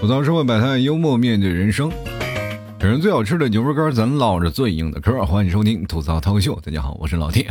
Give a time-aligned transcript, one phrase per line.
[0.00, 1.92] 吐槽社会百态，幽默面对人生。
[2.78, 5.26] 这人最好吃的牛肉干，咱唠着最硬的嗑。
[5.26, 6.58] 欢迎收听吐槽涛秀。
[6.64, 7.50] 大家好，我是老铁。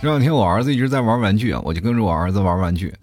[0.00, 2.94] 这两天我儿子一直在玩玩具啊，我就跟着我儿子玩玩具，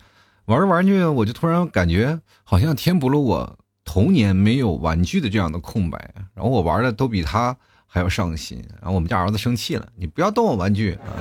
[0.46, 6.11] 玩着玩具，我就突然感觉好像填补了我童年没有玩具的这样的空白。
[6.34, 8.60] 然后我玩的都比他还要上心。
[8.82, 11.14] 然后我们家儿子生气了，你不要动我玩具啊。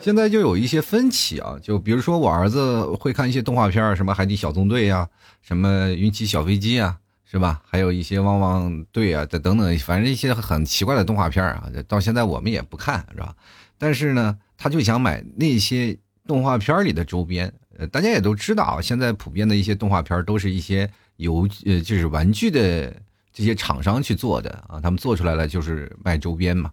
[0.00, 5.06] 现在就有一些分歧啊，就比如说我儿子会看一些动画片什么《海底小纵队》呀，
[5.42, 6.96] 什么《云奇小飞机》啊，
[7.30, 7.60] 是吧？
[7.66, 13.34] 还有一些《汪汪队》啊，等等等，反正一些很奇怪的动画片啊，到现在我们也不看，是吧？
[13.76, 17.52] 但是呢，他就想买那些动画片里的周边。
[17.78, 22.90] 呃，大家也都知道啊，现在普遍的一些动画片都是一些游呃，就是玩具的
[23.32, 26.70] 这些厂商去做的啊，他们做出来了就是卖周边嘛。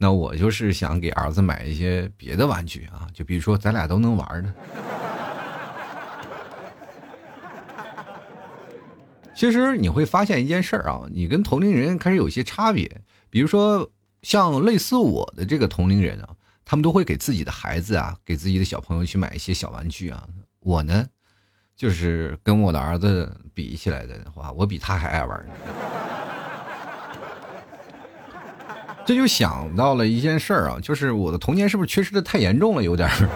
[0.00, 4.54] 那我就是想给儿子买一些别的玩具啊，就比如说咱俩都能玩的。
[9.34, 13.02] 其实你会发现一件事儿啊，你跟同龄人开始有些差别。
[13.28, 13.90] 比如说
[14.22, 16.28] 像类似我的这个同龄人啊，
[16.64, 20.26] 他们都会给自己的孩子啊，给自己的小朋友去买一些小玩具啊。
[20.60, 21.06] 我呢，
[21.76, 25.46] 就是跟我的儿子比起来的话，我比他还爱玩。
[29.08, 32.82] 这就想到了一件事儿啊，就是我的童年是不是缺失的太严重了？
[32.82, 33.28] 有点儿。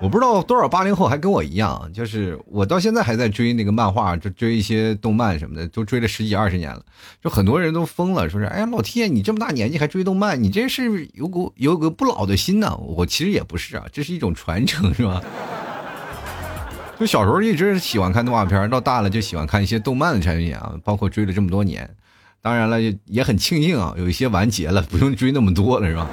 [0.00, 6.82] 我不知道多少八零后还跟我一样，就是我到现在还在追那个漫画，就追一些动漫什么的，都追了十几二十年了。
[7.22, 12.76] 就很多人都疯了，说是哎呀，老天，你这么大年纪还追动漫，你这是有股有个不老的心呢。
[12.76, 15.22] 我其实也不是啊，这是一种传承，是吧？
[16.98, 21.88] 就小时候一直喜欢看动画片，到大了就喜欢看一些动漫的产品啊，包括追了这么多年。
[22.40, 26.08] 当然了，也很庆幸啊，有一些完结了，不用追那么多了，是吧？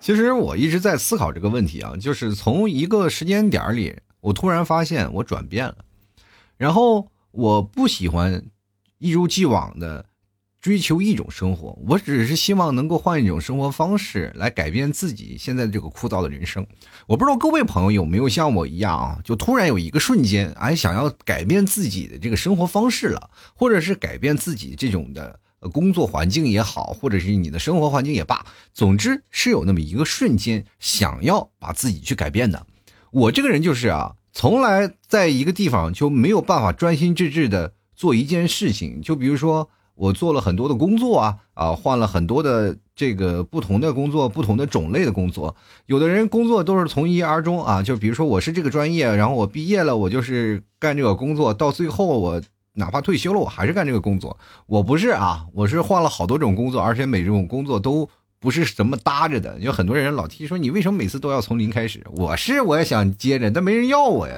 [0.00, 5.76] 其实我一直在思考这个问题啊，就是从一个时间点里，我突然发现我转变了，
[6.56, 8.42] 然后我不喜欢
[8.98, 10.04] 一如既往的。
[10.60, 16.66] 追求一种生活，我只是希望能够换一种生活方式来改变自己现在这个枯燥的人生。
[17.06, 25.38] 我不知道各位朋友有没有像我一样啊，就突然有一个瞬间，哎，想要改变自己的这个生活方式了，或者是改变自己这种的
[25.72, 32.66] 工作环境也好，或者是你的生活环境也罢，总之是有那么一个瞬间想要把自己去改变的。
[33.12, 39.70] 我这个人就是啊，从来在一个地方就没有办法专心致志的做一件事情，就比如说。
[39.98, 45.54] 我做了很多的工作啊啊，换了很多的这个不同的工作，不同的种类的工作。
[45.86, 52.40] 有的人工作都是从一而终啊，就比如说我是这个专业，然后我毕业了，我就是干这个工作，到最后我
[52.74, 54.38] 哪怕退休了，我还是干这个工作。
[54.66, 59.58] 我不是啊，我是换了好多种工作，而且每种工作都不是什么搭着的。
[59.58, 62.06] 有很多人老提说你为什么每次都要从零开始？
[62.14, 64.34] 我是我也想接着，但没人要我呀。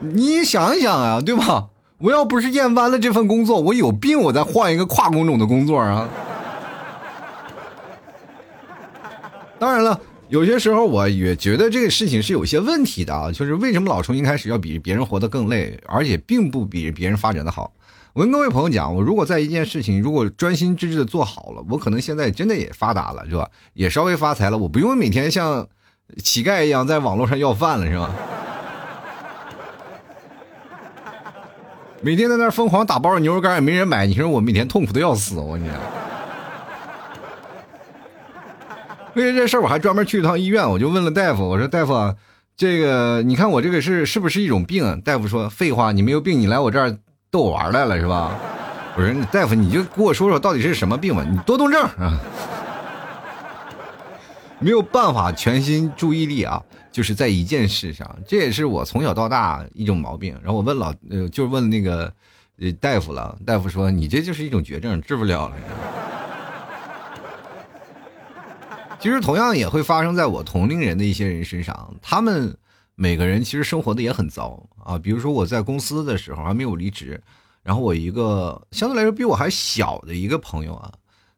[0.00, 1.68] 你想想啊，对吧？
[1.98, 6.06] 我要不是厌烦了这份工作，我有病，我再换一个跨工种的工作啊。
[9.58, 9.98] 当然了，
[10.28, 17.72] 有些时候我也觉得这个事情是有些问题的啊，就是为什么老重新开始要比别人活得更累，而且并不比别人发展的好。
[18.12, 23.48] 我跟各位朋友讲，我如果在一件事情如果专心致志的做好了，我可能现在真的也发达了，是吧？
[23.72, 25.66] 也稍微发财了，我不用每天像
[26.22, 28.14] 乞丐一样在网络上要饭了，是吧？
[32.06, 35.76] 每天在那疯狂打包牛肉干也没人买，你说我每天痛苦的要死，我跟你讲。
[39.14, 42.14] 为了这事儿，我还专门去一趟医院，我就问了大夫，我说大夫，
[42.56, 45.00] 这个你看我这个是是不是一种病？
[45.00, 46.96] 大夫说废话，你没有病，你来我这儿
[47.28, 48.30] 逗我玩来了是吧？
[48.96, 52.20] 我说大夫，你就给我说说到底是什么病吧，你多动症啊。
[54.60, 56.62] 没有办法全心注意力啊，
[56.96, 60.32] 就是在一件事上，这也是我从小到大一种毛病。
[60.42, 62.10] 然后我问老，呃，就问那个，
[62.58, 63.38] 呃，大夫了。
[63.44, 65.56] 大夫说你这就是一种绝症，治不了了。
[68.98, 72.56] 其实同样也会发生在我同龄人的一些人身上，他们
[72.94, 74.96] 每个人其实生活的也很糟啊。
[74.98, 77.22] 比如说我在公司的时候还没有离职，
[77.62, 80.90] 然后我一个相对来说比我还小的一个朋友啊，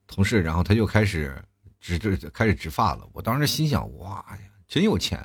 [0.06, 1.36] 同事，然后他就开始。
[1.80, 4.38] 植这开始植发了，我当时心想：哇呀，
[4.68, 5.18] 真有钱！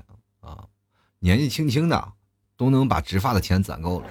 [1.24, 2.06] 年纪轻轻的
[2.58, 4.08] 都能把植发的钱攒够了。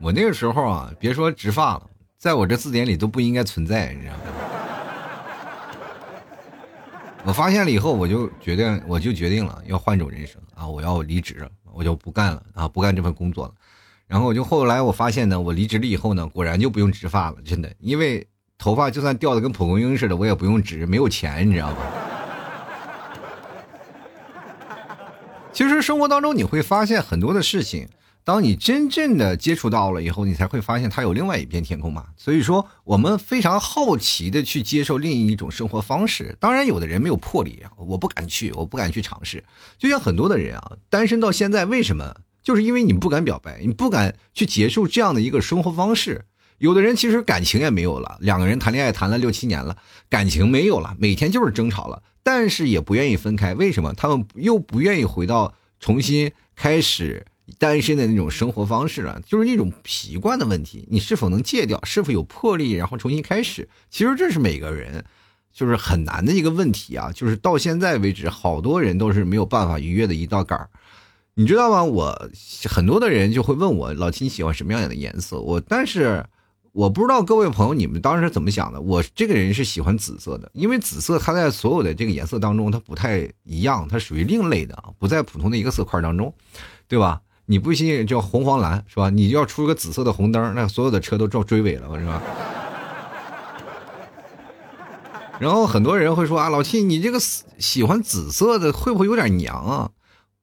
[0.00, 1.82] 我那个时候啊，别说植发了，
[2.16, 4.20] 在我这字典里都不应该存在，你知道吗？
[7.24, 10.66] 我发现了以后，我就决定，我就决定了要换种人生啊！
[10.66, 13.52] 我要离职，我就不干了啊，不干这份工作了。
[14.06, 18.26] 然后我就后来我发现呢，我离职了以后呢，果然就不用植发了，真的，因为
[18.56, 21.76] 头发就算掉的跟蒲公英似的，我也不用植，没有钱，你知道吗？
[25.52, 27.88] 其实生活当中你会发现很多的事情。
[28.24, 32.06] 当你真正的接触到了以后，你才会发现它有另外一片天空嘛。
[32.16, 36.34] 所以说，我们非常好奇的去接受另一种生活方式。
[36.40, 39.44] 当然，有的人没有魄力，我不敢去，我不敢去尝试。
[39.76, 42.16] 就像很多的人啊，单身到现在，为什么？
[42.42, 46.24] 就是因为你不敢表白，你不敢去结束这样的一个生活方式。
[46.56, 49.76] 有的人其实感情也没有了，两个人谈恋爱谈了六七年了，
[50.08, 53.52] 感情没有了，每天就是争吵了，但是也不愿意分开。
[53.52, 53.92] 为什么？
[53.92, 55.52] 他们又不愿意回到
[55.84, 57.26] 重新开始。
[57.58, 60.88] 单身的那种生活方式了，就是那种习惯的问题。
[60.90, 61.78] 你是否能戒掉？
[61.84, 63.68] 是否有魄力，然后重新开始？
[63.90, 65.04] 其实这是每个人
[65.52, 67.12] 就是很难的一个问题啊。
[67.12, 70.70] 就是到现在为止，好多人都是没有办法逾越的一道坎儿。
[71.34, 71.84] 你知道吗？
[71.84, 72.30] 我
[72.64, 75.38] 很多的人就会问我，老七你喜欢什么样的颜色？
[75.38, 76.24] 我但是
[76.74, 78.80] 我不知道各位朋友你们当时怎么想的。
[78.80, 86.34] 我这个人是喜欢紫色的，因为紫色它在所有的这个颜色当中它不太一样，它属于另类的，不在普通的一个色块当中，
[86.88, 87.20] 对吧？
[87.46, 89.08] 你不信叫红黄蓝是吧？
[89.08, 92.20] 你要出个紫色的红灯，那所有的车都撞追尾了是吧？
[95.38, 99.92] 然后很多人会说啊，老七，你这个喜欢紫色的会不会有点娘啊？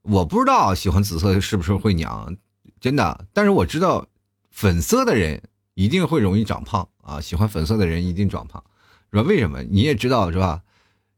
[0.04, 2.38] 我不知道喜欢紫色是不是会娘，
[2.80, 3.26] 真的。
[3.34, 4.08] 但是我知道
[4.50, 8.64] 粉色的人一定会容易长胖啊，喜欢粉色的人一定长胖，
[9.12, 9.24] 是吧？
[9.24, 9.62] 为什么？
[9.64, 10.62] 你也知道是吧？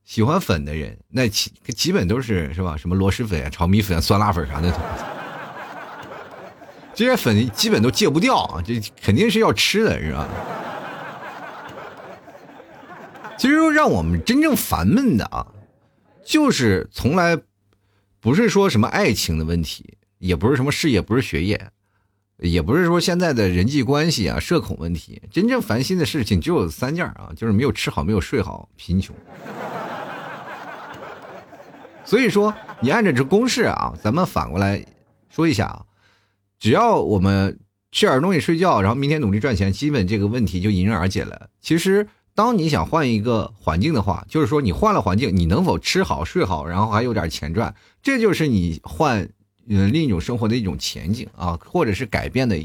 [0.05, 2.77] 喜欢粉的人，那基基本都是是吧？
[2.77, 4.71] 什么螺蛳粉、炒米粉、酸辣粉啥的。
[6.93, 10.27] 这些粉基本都戒不掉啊，这肯定是要吃的，是吧？
[13.37, 15.47] 其实让我们真正烦闷的啊，
[16.23, 17.37] 就是从来
[18.19, 21.71] 不是说什么爱情的问题，也不是什么事业，不是学业，
[22.37, 25.21] 也不是说现在的人际关系啊、社恐问题。
[25.31, 29.15] 真正烦心的事情只有三件啊，就是没有吃好、没有睡好、贫穷。
[32.05, 34.85] 所以说，你按照这公式啊，咱们反过来
[35.29, 35.85] 说一下啊。
[36.59, 37.59] 只要我们
[37.91, 41.49] 吃点东西、睡觉，然后明天努力赚钱，基本这个问题就迎刃而解了。
[41.61, 49.29] 其实，当你想换一个环境的话，就是说你换了环境，你能否吃好、睡好，然后还有点钱赚，这就是你换
[49.69, 52.57] 呃另一种生活的一种前景啊，或者是改变的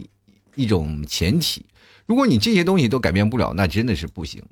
[0.54, 1.64] 一种前提。
[2.06, 4.42] 如果你这些东西都改变不了，那真的是不行。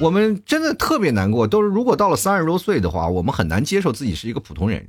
[0.00, 4.86] 我们真的特别难过，都是如果到了三十多岁的话，我们很难接受自己是一个普通人。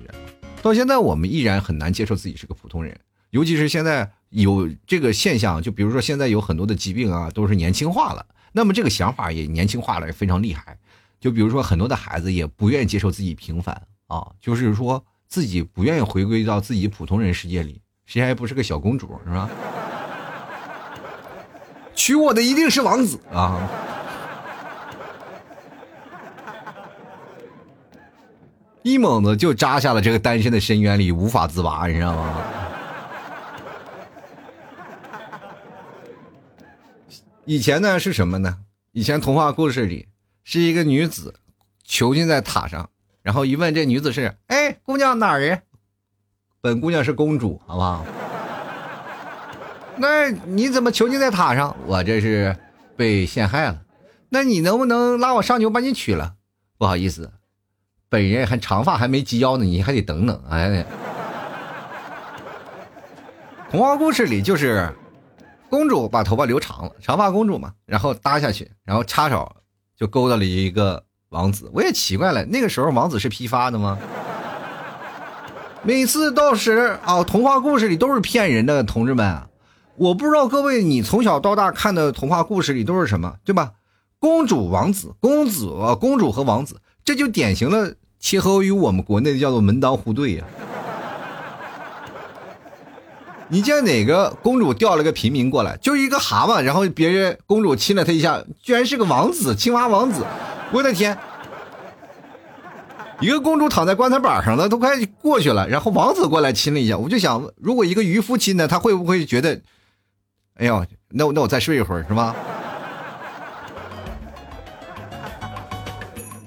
[0.62, 3.00] 到现在，我们依然很难接受自己是个普通人，
[3.32, 10.78] 尤其是现在有这个现象，就比如说现在有很多的疾病啊，都是年轻化了，那么这个想法也年轻化了，非常厉害。
[11.20, 19.48] 就比如说很多的孩子也不愿意接受自己平凡啊，就是说自己不愿意回归到自己普通人世界里，谁还不是个小公主是吧？
[21.94, 23.70] 娶我的一定是王子啊！
[28.82, 32.42] 一猛子就扎下了这个单身的深渊里，无法自拔，你知道吗？
[37.46, 38.58] 以前呢是什么呢？
[38.94, 40.08] 以前童话故事里
[40.44, 41.36] 是一个女子
[41.84, 42.90] 囚禁在塔上，
[43.22, 45.64] 然后一问这女子是：“哎，姑娘哪儿人？”
[46.62, 48.06] 本姑娘是公主，好不好？
[49.98, 51.76] 那你怎么囚禁在塔上？
[51.86, 52.56] 我这是
[52.96, 53.82] 被陷害了。
[54.30, 56.36] 那你能不能拉我上去，我把你娶了？
[56.78, 57.32] 不好意思。
[58.10, 60.42] 本人还长发还没及腰呢，你还得等等。
[60.50, 60.86] 哎，
[63.70, 64.92] 童话故事里就是
[65.70, 69.56] 公主把头发留长了，长发公主嘛，然后搭下去，然后插手
[69.96, 71.70] 就勾搭了一个王子。
[71.74, 73.98] 我也奇怪了，那个时候王子是批发的吗？
[75.84, 79.42] 每次到时啊，童话故事里都是骗人的，同志们，
[79.96, 83.72] 我不知道各位你从小到大看的童话故事里都是什么，对吧？
[84.20, 85.70] 公主、王子、公子、
[86.00, 86.82] 公主和王子。
[87.06, 90.44] 这就典型的切合于我们国内的叫做门当户对呀。
[93.52, 100.24] 你见哪个公主调了个平民过来，就一个蛤蟆，然后别人公主亲了他一下，居然是个王子，青蛙王子，
[100.72, 101.18] 我的天！
[103.20, 109.60] 一个公主躺在棺材板上了，都快过去了，然后王子过来亲了一下，我就想，如果一个渔夫亲呢，他会不会觉得，
[110.56, 112.36] 哎呦，那我那我再睡一会儿是吧？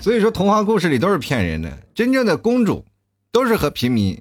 [0.01, 1.71] 所以说，童话故事里都是骗人的。
[1.95, 2.85] 真正的公主，
[3.31, 4.21] 都是和平民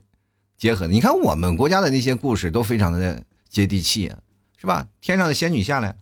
[0.61, 0.85] 结合。
[0.85, 4.13] 你看我们国家的那些故事，都非常的接地气，
[4.59, 4.85] 是吧？
[5.01, 5.95] 天上的仙女下来，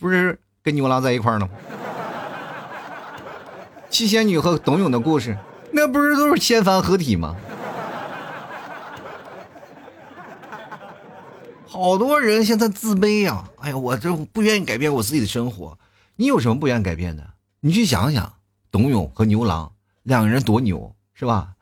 [0.00, 1.52] 不是跟牛郎在一块儿呢吗？
[3.88, 5.38] 七仙女和董永的故事，
[5.70, 7.36] 那不是都是仙凡合体吗？
[11.64, 13.48] 好多人现在自卑呀！
[13.60, 15.78] 哎呀，我这不愿意改变我自己的生活。
[16.16, 17.34] 你有什么不愿意改变的？
[17.60, 18.32] 你去想想，
[18.72, 21.52] 董永和牛郎两个人多牛，是吧？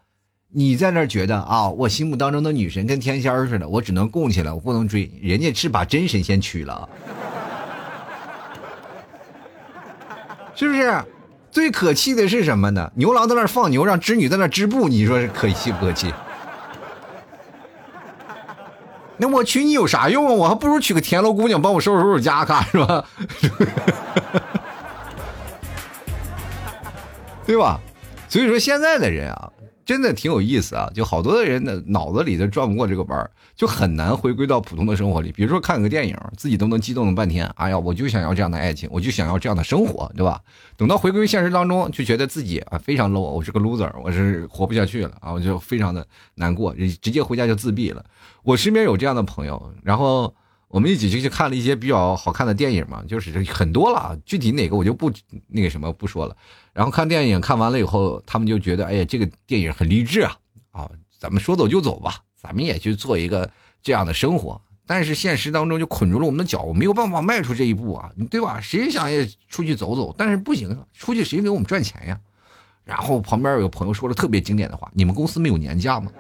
[0.53, 5.09] 你在那觉得啊，我心目当中的女神跟天仙似的，我只能供起来，我不能追。
[5.23, 6.89] 人家是把真神仙娶了，
[10.57, 11.05] 是不是？
[11.53, 12.91] 最可气的是什么呢？
[12.95, 16.13] 牛郎在那放牛，让织女在那织布，你说是可气不可气？
[19.17, 20.33] 那我娶你有啥用啊？
[20.33, 23.05] 我还不如娶个田螺姑娘帮我收拾收拾家，看是吧？
[27.47, 27.81] 对吧？
[28.29, 29.53] 所以说现在的人啊。
[29.91, 35.33] 真的挺有意思啊，就好多的人的脑子里都转不过这个弯就很难回归到普通的生活里。
[35.33, 40.41] 比如说看个电影，自己都能激动了半天，哎呀，我就想要这样的爱情，我就想要这样的生活，对吧？
[40.77, 46.07] 等到回归现实当中，就觉得自己啊非常 low，我是个 loser，我是活不下去了啊，我就非常的
[46.37, 48.05] 难过，直接回家就自闭了。
[48.45, 50.33] 我身边有这样的朋友，然后。
[50.71, 55.11] 我们一起就去看了一些比较好看的电影嘛，就是很多了，具体哪个我就不
[55.49, 56.37] 那个什么不说了。
[56.73, 60.37] 然后看电影看完了以后，他们就觉得，哎呀，这个电影很励志啊，
[60.71, 63.51] 啊，咱们说走就走吧，咱们也去做一个
[63.83, 64.61] 这样的生活。
[64.87, 68.61] 但是现实当中就捆住了我们的脚，我没有办法迈出这一步啊，对吧？
[68.61, 72.21] 谁想也出去走走，但是不行，出去谁给我们赚钱呀？
[72.85, 76.13] 然后旁边有个朋友说了特别经典的话：你们公司没有年假吗？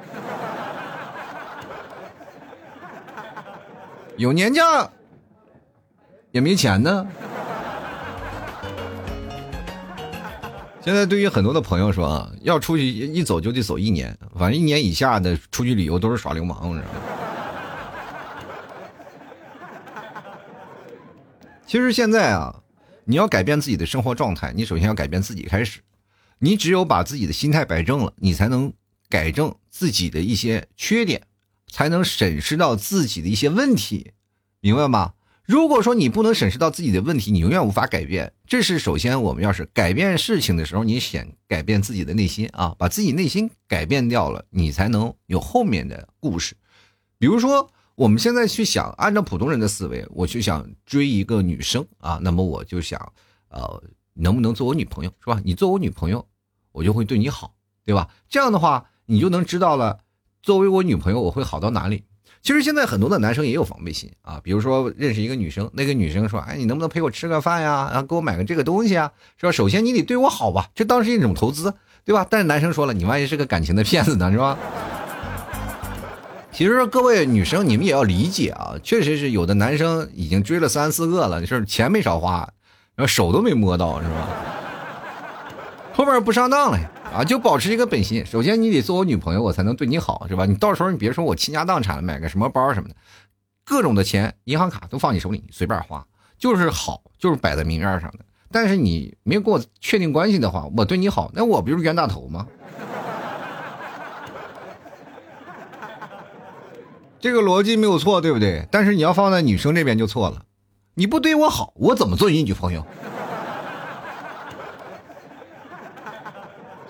[4.17, 4.91] 有年假，
[6.31, 7.07] 也没钱呢。
[10.83, 16.85] 现在对于很多的朋友说啊，要出去一走就得走一年，反正一年以下的出去旅游都是耍流氓，知道吗？
[21.67, 22.63] 其实现在啊，
[23.05, 25.81] 你要改变自己的生活状态，你首先要改变自己开始。
[26.39, 28.73] 你只有把自己的心态摆正了，你才能
[29.09, 31.21] 改正自己的一些缺点。
[31.71, 34.13] 才能审视到自己的一些问题，
[34.61, 35.15] 明白吗？
[35.45, 38.33] 如果说你不能审视到自己的问题，你永远无法改变。
[38.47, 46.57] 这是首先，我们要是改变事情的时候，你先改变自己的内心啊，把自己内心改变掉了，你才能有后面的故事。
[47.19, 53.13] 比如说，我们现在去想，按照普通人的思维，我就想追一个女生啊，那么我就想，
[53.49, 53.83] 呃，
[54.15, 55.41] 能不能做我女朋友，是吧？
[55.45, 56.25] 你做我女朋友，
[56.71, 58.09] 我就会对你好，对吧？
[58.29, 59.99] 这样的话，你就能知道了。
[60.43, 62.05] 作为我女朋友，我会好到哪里？
[62.43, 67.91] 其实现在很多的男生也有防备心啊，比如说认识一个女生，那个女生说：“哎，你能不能陪我吃个饭呀？
[67.93, 69.13] 然后给我买个这个东西啊？
[69.37, 69.53] 是吧？
[69.53, 72.27] 首先你得对我好吧，这当是一种投资，对吧？
[72.31, 74.57] 但是男生说了，你万一是个感情的骗子呢，是吧？
[76.51, 82.49] 其实各位女生，你们也要理解啊，确实是有的男生已经追了三四个了，是钱没少花，
[82.97, 84.29] 然后手都没摸到，是吧？
[85.93, 86.79] 后面不上当了。”
[87.13, 88.25] 啊，就保持一个本心。
[88.25, 90.47] 首先，你得做我女朋友，我才能对你好，是吧？
[90.47, 92.95] 你到时候你别说我倾家荡产买个什么包什么的，
[93.65, 96.07] 各种的钱，银行卡都放你手里，你随便花，
[96.39, 98.21] 就是好，就是摆在明面上的。
[98.53, 102.47] 但是你没有跟我确定关系的话，我对你好，那我不就是冤大头吗？
[107.21, 108.67] 这个逻辑没有错，对不对？
[108.71, 110.43] 但是你要放在女生这边就错了，
[110.95, 112.87] 你不对我好，我怎么做你女朋友？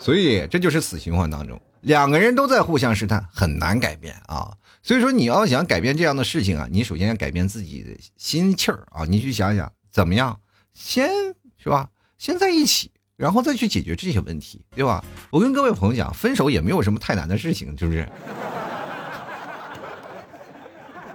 [0.00, 4.56] 所以这就是死循环当中，两个人都在互相试探，很难改变啊。
[4.82, 9.04] 所以说你要想改变这样的事情啊，你首先要改变自己的心气儿啊。
[9.04, 10.40] 你去想想怎么样，
[10.72, 11.10] 先
[11.58, 15.04] 是吧，先在一起，然后再去解决这些问题，对吧？
[15.28, 18.08] 我跟各位朋友讲，分手也没有什么太难的事情，是不是？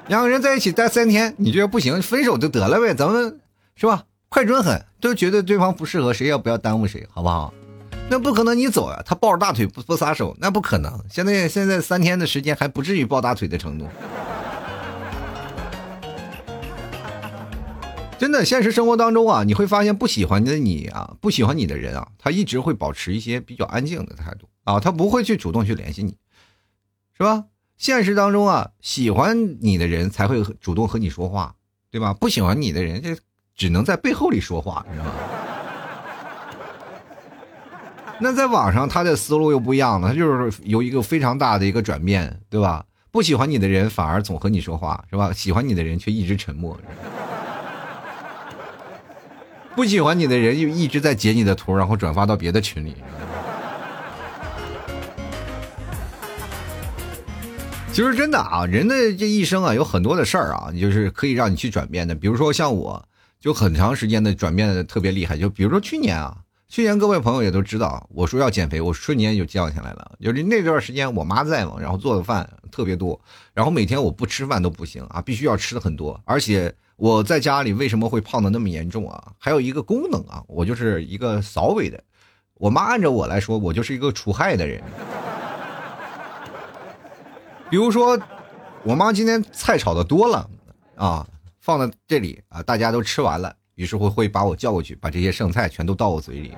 [0.07, 3.39] 两个人在一起待三天，你觉得不行，分手就得了呗，咱们
[3.75, 4.03] 是吧？
[4.29, 7.51] 快准狠，都觉得对方不适合，谁也不要耽误谁，好不好？
[8.07, 11.03] 那不可能，你走呀，他抱着大腿不不撒手，那不可能。
[11.09, 13.87] 现在现在三天的时间还不至于抱大腿的程度。
[18.17, 26.15] 真的，现实生活当中啊，你会发现不喜欢的你啊，不喜欢你的人啊，他一直会保持一些比较安静的态度啊，他不会去主动去联系你，
[27.17, 27.45] 是吧？
[27.77, 31.55] 现实当中啊，喜欢你的人才会主动和你说话，
[31.91, 32.13] 对吧？
[32.13, 33.09] 不喜欢你的人，就
[33.55, 35.11] 只能在背后里说话，你知道吗？
[38.17, 42.85] 那在网上，他的思路又不一样了，他就是有一个非常大的一个转变，对吧？
[43.11, 45.33] 不喜欢你的人反而总和你说话，是吧？
[45.33, 46.77] 喜欢你的人却一直沉默。
[49.75, 52.95] 不喜欢你的人又一直在截你的图，然后转发到别的群里。
[57.91, 62.15] 其实真的啊，人的这一生啊，有很多的事儿啊，就是可以让你去转变的。
[62.15, 63.05] 比如说像我，
[63.41, 65.37] 就很长时间的转变的特别厉害。
[65.37, 66.37] 就比如说去年啊。
[66.75, 70.11] 去年各位朋友也都知道，我说要减肥，我瞬间就降下来了。
[70.19, 73.17] 就是那段时间我妈在嘛，然后做的饭特别多，
[73.53, 76.19] 然后每天我不吃饭都不行啊，必须要吃的很多。
[76.25, 79.31] 而且我在家里为什么会胖的那么严重啊？
[79.37, 82.03] 还有一个功能啊，我就是一个扫尾的。
[82.55, 84.83] 我妈按照我来说，我就是一个除害的人。
[87.69, 88.19] 比如说，
[88.83, 90.49] 我妈今天菜炒的多了
[90.97, 91.25] 啊，
[91.61, 93.55] 放在这里啊，大家都吃完了。
[93.75, 96.53] 于是会会把我叫过去，把这些剩菜全都倒我嘴里。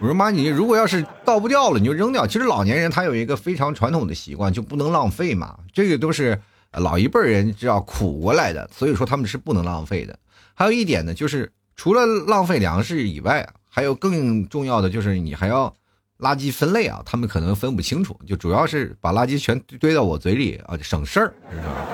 [0.00, 2.26] 我说妈，你如果要是倒不掉了，你就扔掉。
[2.26, 5.56] 其实老年人他有一个非常传统的习惯，就不能浪费嘛。
[5.72, 6.38] 这个都是
[6.72, 10.18] 老一辈人知道苦过来的，所以说他们是不能浪费的。
[10.52, 15.74] 还有一点呢，就是除了浪费粮食以外，还有更重要的就是你还要
[16.18, 17.00] 垃圾分类啊。
[17.06, 21.86] 他们可能分不清楚，就主要是把垃圾全堆到我嘴里啊，省事儿，知道吗？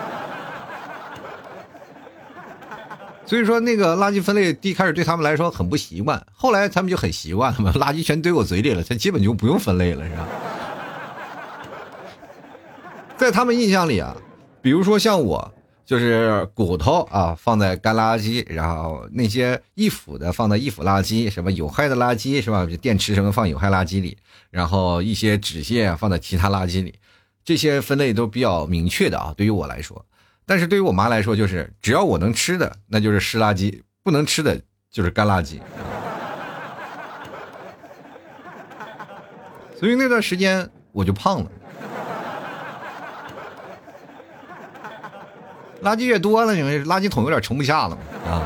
[3.30, 10.28] 所以说，那个垃圾分类一开始对他们来说很不习惯，后来他们就很习惯了嘛， 垃圾全堆我嘴里了，他基本就不用分类了，是吧？
[13.16, 14.16] 在他们印象里啊，
[14.60, 15.54] 比如说像我，
[15.86, 22.66] 就是骨头啊放在干垃圾，然后那些易腐的放在易腐垃圾，什么有害的垃圾是吧？
[22.82, 24.18] 电池什么放有害垃圾里，
[24.50, 26.96] 然后一些纸屑放在其他垃圾里，
[27.44, 30.04] 这些分类都比较明确的啊，对于我来说。
[30.50, 35.60] 但是对于我妈来说，就是只要我能吃的，那就是湿垃圾；不能吃的，就是干垃圾。
[39.78, 41.50] 所以那段时间我就胖了。
[45.84, 48.42] 垃圾越多了，你们垃圾桶有点盛不下了啊。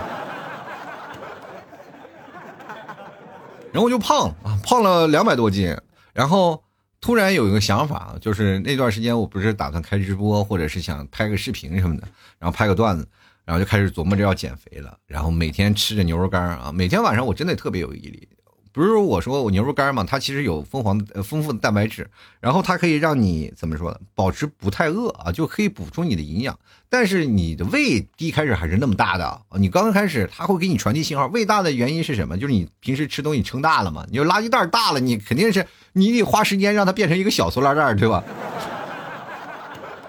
[3.72, 5.74] 然后我就胖啊，胖了两百多斤，
[6.12, 6.63] 然后。
[7.04, 12.08] 突然有一个想法，就是那段时间我不是打算开直播，或者是想拍个视频什么的，
[12.38, 13.06] 然后拍个段子，
[13.44, 14.96] 然后就开始琢磨着要减肥了。
[15.06, 18.26] 然后每天吃着牛肉干啊，每天晚上我真的特别有毅力。
[18.74, 23.98] 不是我说我牛肉干嘛，它其实有丰黄呃丰富的蛋白质，然后它可以让你怎么说呢？
[24.16, 26.58] 保持不太饿啊，就可以补充你的营养。
[26.90, 31.28] 但是你的胃一开始还是那么大的，你刚开始它会给你传递信号。
[31.28, 32.36] 胃大的原因是什么？
[32.36, 34.04] 就是你平时吃东西撑大了嘛。
[34.10, 38.24] 你垃圾袋大了，你肯定是你得花时间让它变成一个小塑料袋，对吧？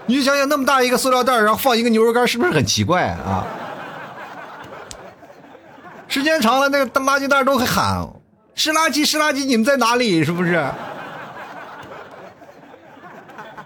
[0.08, 3.46] 你就想想那么大一个塑料袋，然后放一个牛肉干，是不是很奇怪啊？
[6.08, 8.08] 时间长了，那个垃圾袋都会喊。
[8.56, 10.24] 湿垃圾，湿垃圾，你们在哪里？
[10.24, 10.66] 是不是？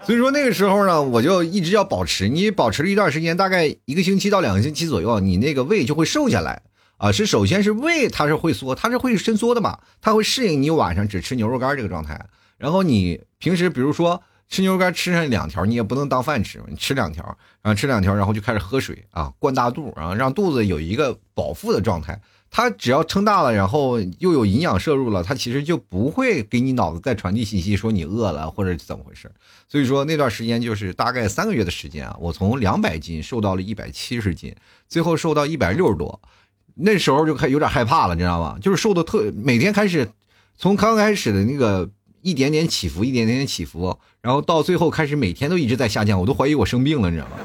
[0.03, 2.27] 所以说那个时候呢，我就一直要保持。
[2.27, 6.63] 你保持了一段时间，大概一个星期到两个星期左右，你那个胃就会瘦下来
[6.97, 7.11] 啊。
[7.11, 12.19] 是首先是胃，它是会缩，它是会伸缩的嘛，它会适应你晚上只吃牛肉干这个状态。
[12.57, 17.23] 然后你平时比如说吃牛肉干吃上两条，你也不能当饭吃，你吃两条，
[17.61, 22.19] 然后吃两条，然后就开始喝水啊，灌大肚，然后让肚子有一个饱腹的状态。
[22.51, 29.31] 它只要撑大了，然后又有营养摄入了，它其实就不会给你脑子再传递信息说你饿了或者怎么回事。
[29.67, 34.55] 所以说那段时间就是大概三个月的时间啊，我从两百斤瘦到了一百七十斤，
[34.87, 36.19] 最后瘦到一百六十多，
[36.73, 38.57] 那时候就开有点害怕了，你知道吗？
[38.59, 40.09] 就是瘦的特每天开始，
[40.57, 41.87] 从刚开始的那个
[42.23, 47.37] 一点点起伏，一点点起伏，然后到最后开始每天都一直在下降，我都怀疑我生病了，你知道吗？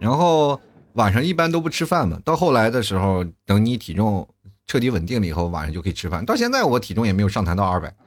[0.00, 0.60] 然后。
[1.00, 4.28] 晚上一般都不吃饭嘛，到后来的时候，等你体重
[4.66, 6.22] 彻底稳定了以后，晚上就可以吃饭。
[6.26, 7.90] 到现在我体重也没有上弹到二百。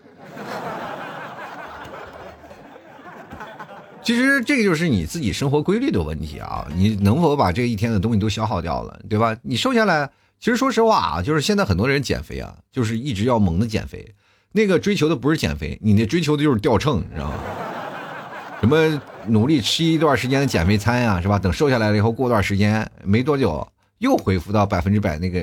[4.03, 9.35] 其实这个就是你自己生活规律的问题啊，你能否把这一天的东西都消耗掉了，对吧？
[9.41, 14.13] 你瘦下来，其实说实话啊，就是现在很多人减肥啊，就是一直要猛的减肥，
[14.51, 17.37] 那个追求的不是减肥，你那追求的就是掉秤，你知道吗？
[18.63, 21.37] 什么努力吃一段时间的减肥餐呀，是吧？
[21.37, 25.41] 等瘦下来了以后，过段时间没多久又恢复到百分之百那个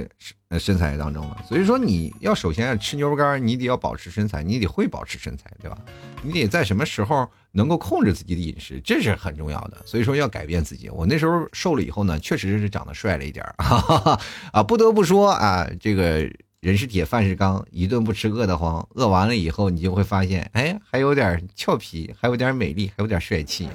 [0.49, 1.37] 身身材当中了。
[1.47, 5.77] 所以说，你要首先吃牛肉干，你得要保持身材，你得会保持身材，对吧？
[6.23, 9.77] 你得在什么时候能够控制自己的饮食，这是很重要的。
[9.85, 10.89] 所以说要改变自己。
[10.89, 16.27] 我那时候瘦了以后呢，确实是长得帅了一点哈哈哈啊，不得不说啊，这个。
[16.61, 23.66] 人是铁，饭是钢，一顿不吃饿得慌，饿完了以后你就会发现，哎，还有点俏皮，还有点美丽，还有点帅气。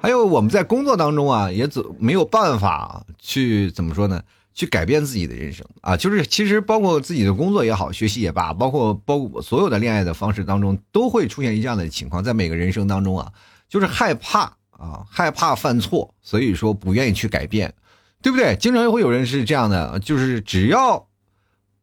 [0.00, 4.22] 还有我们在工作当中啊，也怎没有办法去怎么说呢？
[4.54, 13.32] 去改变自己的人生啊，就是其实包括自己的工作也好，学习也罢，包括包括所有的恋爱的方式当中，都会出现一这样的情况，在每个人生当中啊，
[13.68, 17.74] 就是害怕啊，害怕犯错，所以说不愿意去改变。
[18.22, 18.56] 对不对？
[18.56, 21.08] 经常会有人是这样的，就是只要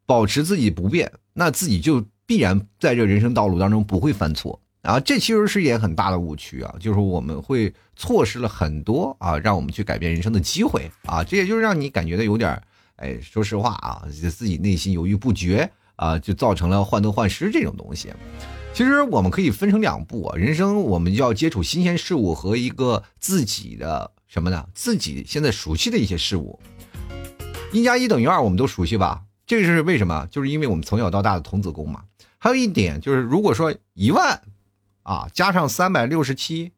[0.06, 12.62] 保持自己不变，那自己就必然在这人生道路当中不会犯错啊，这其实是一点很大的误区啊，就是我们会错失了很多啊，让我们去改变人生的机会啊，这也就是让你感觉到有点，
[12.98, 18.10] 哎，说实话啊，自己内心犹豫不决啊，就造成了患得患失这种东西。
[18.74, 24.68] 其实我们可以分成两步啊，人生我们就要接触新鲜事物和一个自己的什么呢？
[24.74, 26.60] 自己现在熟悉的一些事物。
[27.72, 29.24] 一加一等于二，我们都熟悉吧？
[29.46, 30.28] 这是为什么？
[30.30, 32.04] 就是因为我们从小到大的童子功嘛。
[32.38, 34.42] 还有一点就是，如果说一万，
[35.04, 36.72] 啊，加上三百六十七，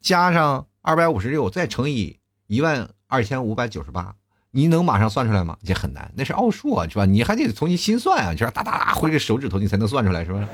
[0.00, 4.14] 加上二百五十六，再乘以一万二千五百九十八，
[4.50, 5.56] 你能马上算出来吗？
[5.64, 7.04] 这很难，那是奥数啊，是吧？
[7.04, 10.48] 你还得重新心算啊，就是哒哒哒挥个手指头，你才能算出来，是吧？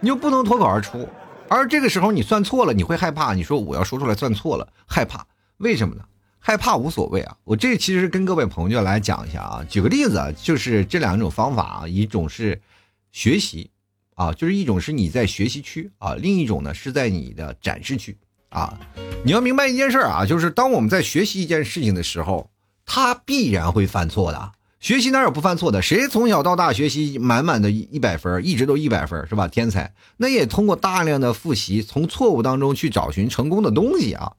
[0.00, 1.08] 你就不能脱口而出，
[1.48, 3.34] 而这个时候你算错了，你会害怕。
[3.34, 5.26] 你说我要说出来算错了，害怕，
[5.58, 6.04] 为什么呢？
[6.38, 12.60] 害怕无所谓啊，我这其实跟各位朋友来讲一下啊，举个例子啊，就是这两种方法啊，一种是
[13.12, 13.70] 学习
[14.14, 18.16] 啊，就是一种是你在学习区啊，另一种呢是在你的展示区
[18.50, 18.78] 啊。
[19.24, 22.50] 你要明白一件事啊，就是当我们在学习一件事情的时候，
[22.84, 24.52] 他必然会犯错的。
[24.84, 25.80] 学习哪有不犯错的？
[25.80, 29.48] 谁从小到大学习满满的一百分，一直都一百分是吧？
[29.48, 34.34] 天才，那也通过大量的复习，从错误当中去找寻成功的东西啊。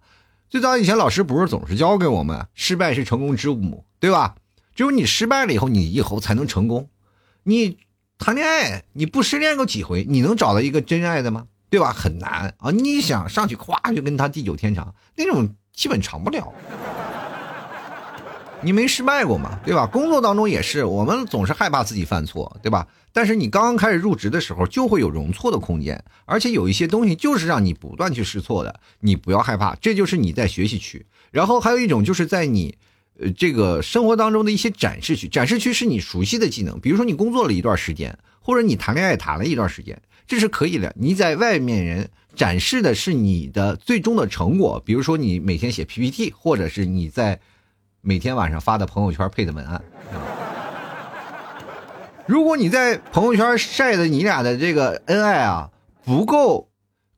[0.47, 4.35] 最早以前老师不是总是教给我们，失败是成功之母，对吧？
[4.75, 6.89] 只有你失败了以后，你以后才能成功。
[7.41, 7.79] 你
[8.19, 11.47] 谈恋爱，你不失恋过几回，你能找到一个真爱的吗？
[11.71, 11.91] 对吧？
[11.91, 12.69] 很难啊！
[12.69, 16.53] 你想上去咵就跟他地久天长，那种基本长不了。
[18.65, 19.85] 你没失败过嘛，对吧？
[19.85, 22.87] 工作当中也是，我们总是害怕自己犯错，对吧？
[23.13, 31.05] 但是你刚刚开始入职的时候，就会有容错的空间，而且有一些东西就是让你不断去试错的，你不要害怕，这就是你在学习区。
[31.29, 32.75] 然后还有一种就是在你，
[33.19, 40.91] 呃，这个生活当中的一些展示区，展示区是你熟悉的技能，比如说你工作了一段时间，或者你谈恋爱谈了一段时间，这是可以的。
[40.97, 47.39] 你在外面人展示的是你的最终的成果，比如说你每天写 PPT，或者是你在。
[48.07, 49.81] 每天晚上发的朋友圈配的文案，
[52.27, 55.71] 如果你在朋友圈晒的你俩的这个恩爱啊
[56.03, 56.69] 不够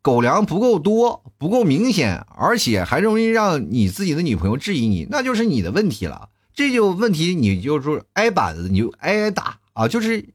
[0.02, 6.30] 狗粮不够多不够明显，而且还容易让你自己的女朋友质疑你，那就是你的问题了。
[6.54, 9.90] 这就问题，你就是挨板子，你就挨挨打啊！
[9.90, 10.30] 就是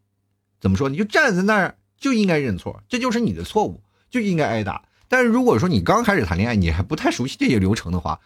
[0.61, 4.83] 怎么说，你就站在那儿就应该认错，这就是你的错误，就应该挨打。
[5.09, 8.21] 但是如果说你刚开始谈恋爱，你还不太熟悉这些流程的话，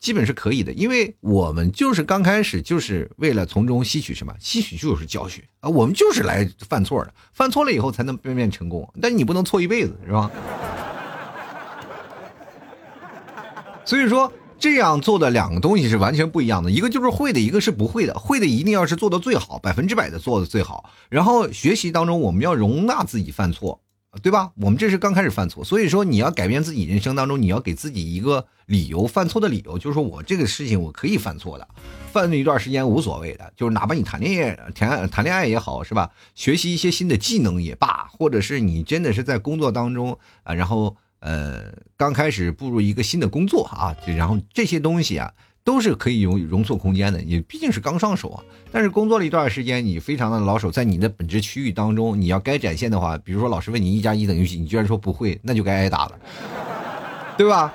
[0.00, 10.30] 基本是可以的，因为我们就是刚开始就是为了从中吸取什么，吸取就是教训啊，我们就是来犯错的，犯错了以后才能变变成功，但你不能错一辈子，是吧？
[13.84, 23.82] 所以说这样做的两个东西是完全不一样的，一个就是会的，一个是不会的，会的一定要是做的最好，百分之百的做的最好，然后学习当中我们要容纳自己犯错。
[24.22, 24.50] 对吧？
[24.56, 31.68] 我们这是刚开始犯错，所以说你要改变自己人生当中，你要给自己一个理由，犯错的理由，就是说我这个事情我可以犯错的，
[32.12, 36.10] 犯了一段时间无所谓的，就是哪怕你谈恋爱谈谈恋爱也好，是吧？
[36.34, 45.32] 学习一些新的技能也罢，或者是你真的是在工作当中啊，然后呃刚开始步入一个新的工作啊，然后这些东西啊。
[45.70, 48.42] 都是可以容容错空间的，你毕竟是刚上手啊。
[48.72, 56.18] 但是工作了一段时间，你非常的老手，在你的本职区域当中，你要该展现的话，比如说老师问你一加一等于几，你居然说不会，那就该挨打了，
[57.38, 57.72] 对吧？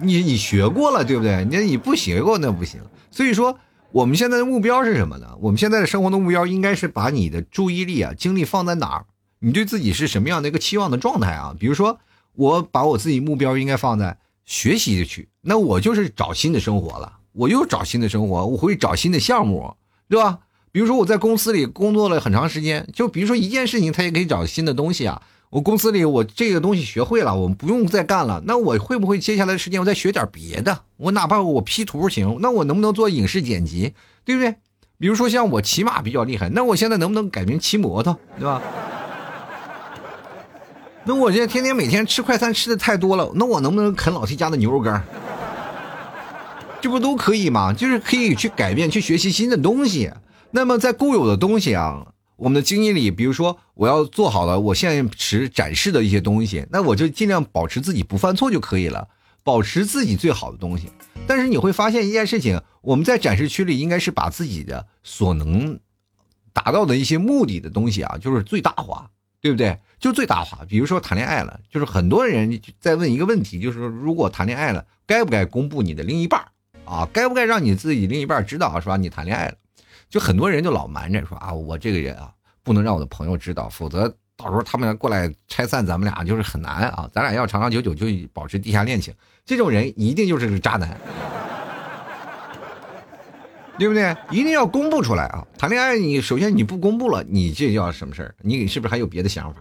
[0.00, 1.46] 你你学过了，对不对？
[1.46, 2.78] 你你不学过那不行。
[3.10, 3.58] 所以说，
[3.90, 5.28] 我们现在的目标是什么呢？
[5.40, 9.06] 我们现在的生活的目标应该是把你的注意力啊、精力放在哪儿？
[9.38, 11.56] 你对自己是什么样的一个期望的状态啊？
[11.58, 11.98] 比如说，
[12.34, 14.18] 我把我自己目标应该放在。
[14.44, 17.18] 学习去，那我就是找新的生活了。
[17.32, 19.74] 我又找新的生活，我会找新的项目，
[20.08, 20.38] 对吧？
[20.70, 25.22] 比如说我在公司里工作了很长时间，就比如说一件事情，他也可以找新的东西啊。
[25.50, 28.42] 我公司里我这个东西学会了，我们不用再干了。
[28.44, 30.80] 那我会不会接下来的时间我再学点别的？
[30.96, 34.56] 我哪怕我 P 图行，那我能不能做影视剪辑，对不对？
[34.98, 38.60] 比如说像我骑马比较厉害，那我现在能不能改名骑摩托，对吧？
[41.06, 45.04] 那我这天天每天吃快餐吃的太多了，那我能不能啃老 T 家的牛肉干？
[46.80, 47.72] 这不都可以吗？
[47.72, 50.10] 就是可以去改变，去学习新的东西。
[50.50, 59.08] 那么在固有的东西啊，我们的经验里，比如说我要做好了我现在持展示的一些东西，那我就尽量保持自己不犯错就可以了，
[59.42, 60.90] 保持自己最好的东西。
[61.26, 65.78] 但是你会发现一件事情，我们在展示区里应该是把自己的所能
[66.52, 69.10] 达到的一些目的的东西啊，就是最大化。
[69.44, 69.78] 对不对？
[70.00, 70.64] 就最大化。
[70.66, 76.42] 比如说谈恋爱了，就是很多人在问一个问题，就是如果谈恋爱了，该不该公布你的另一半
[76.86, 77.06] 啊？
[77.12, 78.96] 该不该让你自己另一半知道，是吧？
[78.96, 79.54] 你谈恋爱了，
[80.08, 89.12] 就很多人就老瞒着说啊，我这个人啊，不能让我的朋友知道，否则到时候他们过来拆散咱们俩就是很难啊，咱俩要长长久久就保持地下恋情，
[89.44, 90.98] 这种人一定就是个渣男。
[93.78, 94.16] 对不对？
[94.30, 95.44] 一定要公布出来啊！
[95.58, 98.34] 谈恋爱，你首先你不公布了，你这叫什么事儿？
[98.40, 99.60] 你是不是还有别的想法？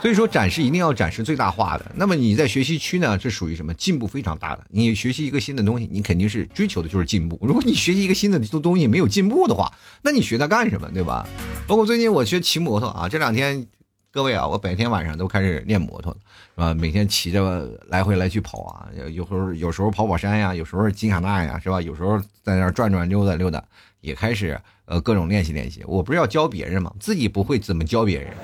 [0.00, 1.92] 所以说，展示一定要展示最大化的。
[1.94, 3.16] 那么你在学习区呢？
[3.16, 3.72] 这属于什么？
[3.74, 4.64] 进步非常大的。
[4.68, 7.38] 你学习一个新的东西，你肯定是追求的就是进步。
[7.42, 9.70] 如果你学习一个新的东西没有进步的话，
[10.02, 10.90] 那你学它干什么？
[10.92, 11.28] 对吧？
[11.68, 13.66] 包括最近我学骑摩托啊，这两天。
[14.12, 16.18] 各位啊，我白天晚上都开始练摩托了，
[16.54, 16.74] 是吧？
[16.74, 21.80] 每天骑着来回来去跑啊，有时候有时候跑跑山呀，有时候金卡纳呀，是吧？
[21.80, 23.64] 有时候在那转转溜达溜达，
[24.02, 25.82] 也开始呃各种练习练习。
[25.86, 26.92] 我不是要教别人吗？
[27.00, 28.34] 自己不会怎么教别人，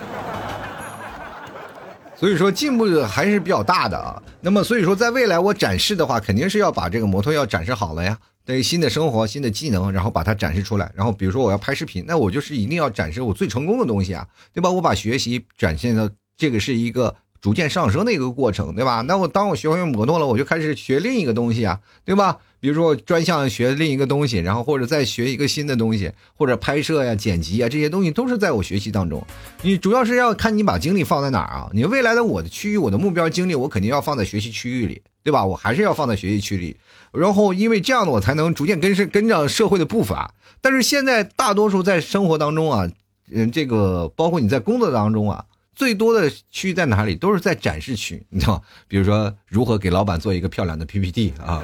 [2.17, 4.23] 所以说进步还是比较大的啊。
[4.41, 8.19] 那么所以说，在未来我展示的话，肯定是要把这个摩托要展示好了呀。
[8.49, 10.91] 对新的生活、新的技能，然后把它展示出来。
[10.95, 14.71] 然后比如说我要拍视频，那我就是一定要展示我最成功的东西啊，对吧？
[14.71, 19.03] 我把学习展现的这个是一个逐渐上升的一个过程，对吧？
[19.03, 22.39] 那我当我学会摩托了，我就开始学另一个东西啊，对吧？
[22.61, 29.25] 比如说我专项学另一个东西，然后或者再学一个新的东西，或者拍摄呀、剪辑啊这些东西都是在我学习当中。
[29.63, 31.71] 你主要是要看你把精力放在哪儿啊？
[31.73, 35.45] 你未来的我的区域、我的目标精力，我肯定要放在学习区域里，对吧？
[35.45, 36.77] 我还是要放在学习区里。
[37.13, 40.35] 然后，因为这样的我才能逐渐跟上跟上社会的步伐。
[40.61, 42.91] 但是现在大多数在生活当中啊，
[43.33, 45.45] 嗯，这个包括你在工作当中啊，
[45.75, 47.15] 最多的区域在哪里？
[47.15, 51.63] 都是在展示区，你知道吗比如说如何给老板做一个漂亮的 PPT 啊。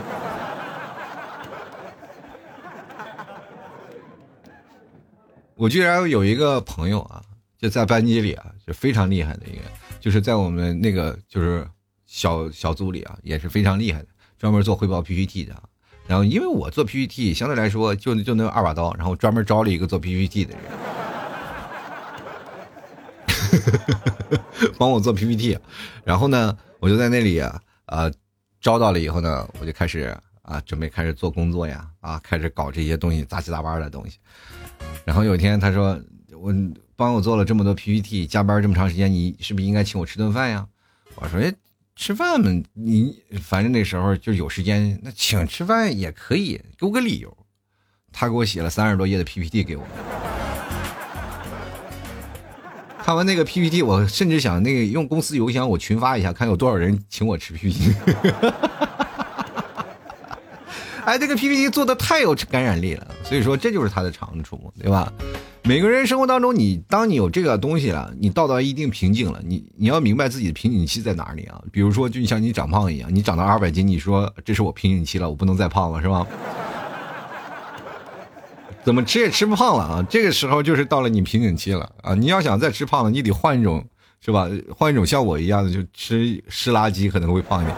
[5.57, 7.23] 我居然有一个朋友啊，
[7.59, 9.62] 就在班级里啊，就非常厉害的一个，
[10.01, 11.64] 就是在我们那个就是
[12.07, 14.09] 小小组里啊，也是非常厉害的。
[14.37, 15.55] 专门做汇报 PPT 的，
[16.07, 20.62] 然后因为我做 PPT 相对来说就就那二把刀，然后专门招了一个做 PPT 的人，
[24.77, 25.57] 帮我做 PPT，
[26.05, 28.12] 然后呢，我就在那里啊，呃，
[28.61, 34.19] 招到了以后呢，我就开始啊，准备开始做工作呀，啊，开始搞这些东西杂七杂八的东西。
[35.04, 36.00] 然后有一天他说，
[36.40, 36.54] 我
[36.96, 40.66] 帮我做了这么多 PPT，加班这么长时间，你是不是应该请我吃顿饭呀？
[41.16, 41.52] 我说，哎。
[41.96, 47.37] 吃饭嘛，你反正那时候就有时间，那请吃饭也可以，给我个理由。
[48.10, 49.84] 他给我写了三十多页的 PPT 给我，
[52.98, 57.94] 看完那个 PPT，我甚至想那个用公司邮箱我群发一下，看有多少人请我吃 PPT。
[61.05, 65.12] 哎，这个 PPT 做的太有感染力了，所以说这就是他的长处，对吧？
[65.62, 71.61] 每个人生活当中，你当你有这个东西了，你到达一定瓶颈了，你你要明白自己的瓶颈期在哪里啊？
[71.71, 76.27] 比如说，就像你长胖一样，你长到二百斤，你说这是我瓶颈期了，我不能再胖了，是吧？
[78.83, 80.07] 怎么吃也吃不胖了啊？
[80.11, 82.14] 这个时候就是到了你瓶颈期了啊！
[82.14, 83.83] 你要想再吃胖了，你得换一种，
[84.23, 84.47] 是吧？
[84.77, 87.77] 换一种像我一样的，就吃湿垃圾可能会胖一点。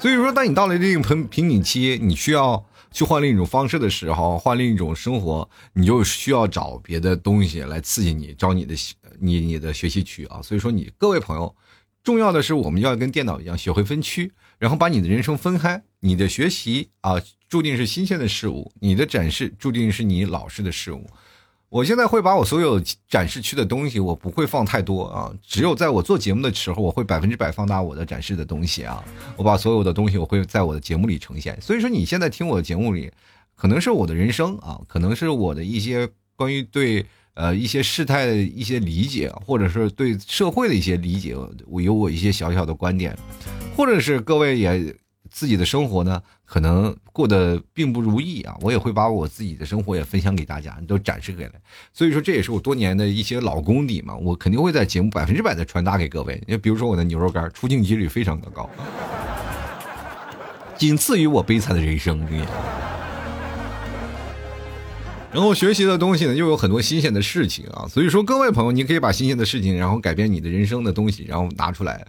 [0.00, 8.74] 所以说，当你到了这个瓶瓶颈期，你需要去换另一种方式的时候，换另一种生活，你就需要找别的东西来刺激你，找你的
[9.18, 10.40] 你你的学习区啊。
[10.40, 11.54] 所以说，你各位朋友，
[12.02, 15.82] 重要的是我们要跟电脑一样，学会分区，然后把你的人生分开。
[16.00, 21.06] 你的学习啊，注定是新鲜的事物；你的展示，注定是你老式的事物。
[21.70, 25.32] 我现在会把我所有展示区的东西，我不会放太多啊。
[25.40, 29.02] 只有在我做节目的时候，我会百分之百放大我的展示的东西啊。
[29.36, 31.56] 我把所有的东西，我会在我的节目里呈现。
[31.60, 33.08] 所以说，你现在听我的节目里，
[33.54, 41.36] 可能是我的人生啊，可能是我的一些关于对呃一些事态的一些理解，或者是对社会的一些理解，
[41.68, 43.16] 我有我一些小小的观点，
[43.76, 44.92] 或者是各位也。
[45.32, 46.20] 自己的生活呢，
[46.52, 51.52] 可能过得并不如意啊，我也会把我自己的生活也分享给大家，都展示给来。
[51.92, 56.42] 所以说，这也是我多年的一些老功底嘛，我肯定会在节目百分之百的传达给各位。
[56.48, 58.68] 你比如说我的牛肉干出镜几率非常的高，
[60.76, 62.20] 仅次于我悲惨的人生。
[65.32, 72.04] 然后学习的东西呢，又有很多新鲜的事情啊，所以说各位朋友，你可以把新鲜的事情，然后改变你的人生的东西，然后拿出来。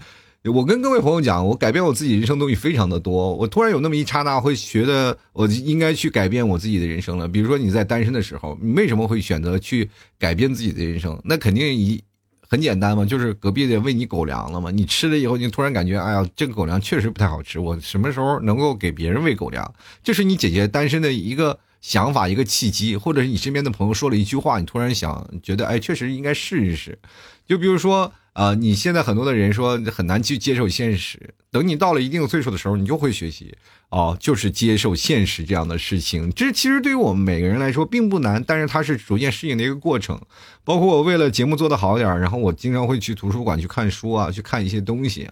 [0.50, 3.36] 我跟各位朋友讲，我改变我自己人生东西非常的多。
[3.36, 7.28] 我突然有那么一刹那，会觉得我应该去改变我自己的人生了。
[7.28, 11.20] 比如说你在单身的时候，你为什么会选择去改变自己的人生？
[11.26, 12.04] 那肯定一
[12.50, 14.72] 很简单嘛，就是隔壁的喂你狗粮了嘛。
[14.72, 17.60] 你吃了以后，你突然感觉，哎呀，这个狗粮确实不太好吃。
[17.60, 19.72] 我什么时候能够给别人喂狗粮？
[20.04, 26.98] 这是你姐姐单身的一个想法，一个契机，或者是你身边的朋友说了一句话，你突然想觉得，哎，确实应该试一试。
[27.46, 28.12] 就比如说。
[28.34, 33.54] 啊，你现在很多的人说很难去接受现实，等你到了一定岁数的时候，你就会学习
[33.90, 36.32] 哦，就是接受现实这样的事情。
[36.32, 40.18] 这其实对于我们每个人来说并不难，但是它是逐渐适应的一个过程。
[40.64, 45.30] 包括我为了节目做得好点然后我经常会去图书馆去看书啊，去看一些东西，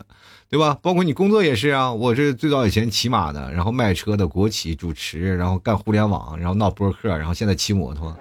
[0.50, 0.78] 对吧？
[0.82, 8.14] 包括你工作也是啊，我是最早以前骑马的，然后卖车的，国企主持，然后干互联网，然后闹博客，然后现在骑摩托。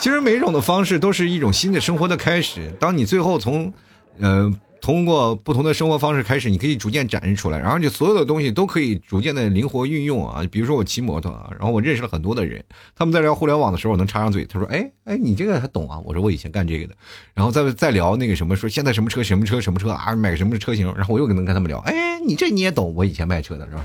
[0.00, 2.72] 其实每一种的方式都是一种新的生活的开始。
[2.78, 3.72] 当你最后从，
[4.20, 10.42] 呃，通过不同的生活方式开始，你可以逐渐展示出来，然后你所有的东西都可以逐渐的灵活运用啊。
[10.52, 14.44] 比如说我骑摩托啊，然后我认识了很多的人，他们在聊互联网的时候，我能插上嘴。
[14.44, 16.94] 他说：“哎哎，你这个还懂啊？”我说：“我以前干这个的。”
[17.34, 21.78] 然后再再聊那个什么，说现在什么车什么车什么车啊，买什么车型，然后我又能跟他们聊。
[21.80, 22.94] 哎，你这你也懂？
[22.94, 23.84] 我以前卖车的是吧？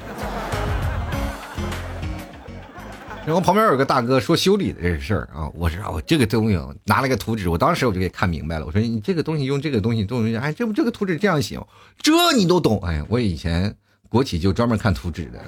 [3.25, 8.65] 然后旁边有个大哥说修理的这事儿啊，我说我这个东西拿了个图纸，我当时我就给看明白了。
[8.65, 11.65] 我说你这个东西用这个东西东西，哎，这不这个图纸这样行，
[11.97, 12.79] 这你都懂？
[12.85, 13.73] 哎，我以前
[14.09, 15.39] 国企就专门看图纸的，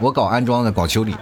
[0.00, 1.14] 我搞安装的，搞修理。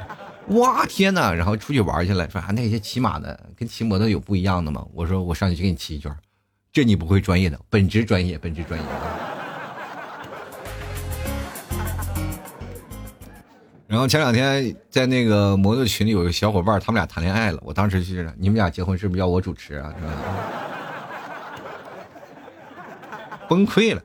[0.49, 1.35] 哇天哪！
[1.35, 4.87] 然后出去玩去了，说啊那些骑马的跟骑摩托有不一样的吗？
[4.95, 6.11] 我说我上去就给你骑一圈，
[6.73, 8.87] 这你不会专业的，本职专业，本职专业。
[13.88, 17.59] 然后前两天在那个摩托群里有个小伙伴，他们俩谈恋爱了。
[17.64, 19.94] 我当时就是你们俩结婚是不是要我主持啊？
[19.99, 20.12] 是吧？
[23.49, 24.03] 崩溃了，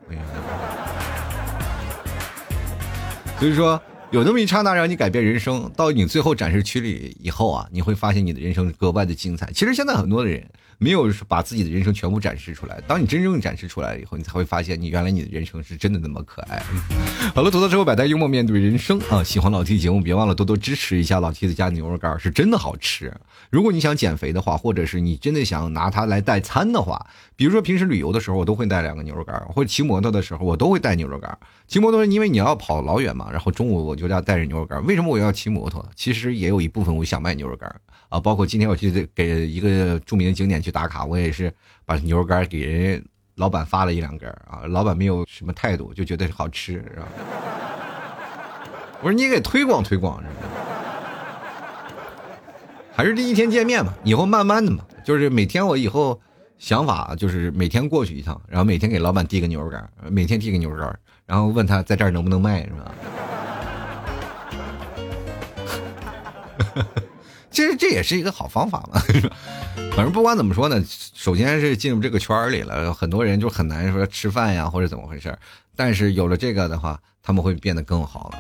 [3.40, 9.52] 所以说有那么一刹那让你改变人生，到你最后展示区里以后啊，你会发现你的人生格外的精彩。
[9.52, 10.48] 其实现在很多的人。
[10.84, 12.82] 没有把自己的人生全部展示出来。
[12.88, 16.60] 当你真正展示出来以后，你才会发现，你原来你的人生是真的那么可爱。
[17.36, 19.24] 好了，吐槽之后百态幽默面对人生啊！
[19.24, 23.14] 喜欢老 T 节目，别忘了多多支持一下老 T 的家牛肉干，是真的好吃。
[23.52, 31.38] 如果你想减肥的话，或者是你真的想拿它来代餐的话，比如说平时旅游的时候，我都会带两个牛肉干，或者骑摩托的时候，我都会带牛肉干。
[31.68, 34.84] 骑摩托因为你要跑老远嘛，然后中午我就要带着牛肉干。
[34.88, 35.88] 为什么我要骑摩托？
[35.96, 37.74] 其实也有一部分我想卖牛肉干。
[38.12, 41.50] 啊，包括今天我去给一个著名的景点去打卡，我也是
[41.86, 43.02] 把牛肉干给人
[43.36, 47.08] 老板发了一两根啊，老板没有什么态度，就觉得好吃，是吧？
[49.02, 50.34] 我说你给推广推广，是吧？
[52.94, 56.20] 还是第一天见面嘛，以后慢慢的嘛，就是每天我以后
[56.60, 62.92] 想法就是每天过去一趟，然后每天给老板递个牛肉干，每天递个牛肉干，然后问他在这儿能不能卖，是吧？
[67.52, 69.00] 其实这也是一个好方法嘛，
[69.94, 70.82] 反正不管怎么说呢，
[71.14, 75.38] 首先是进入这个圈儿里了，很多人就很难说吃饭呀或者怎么回事儿
[75.76, 78.38] 但是有了这个的话，他们会变得更好了。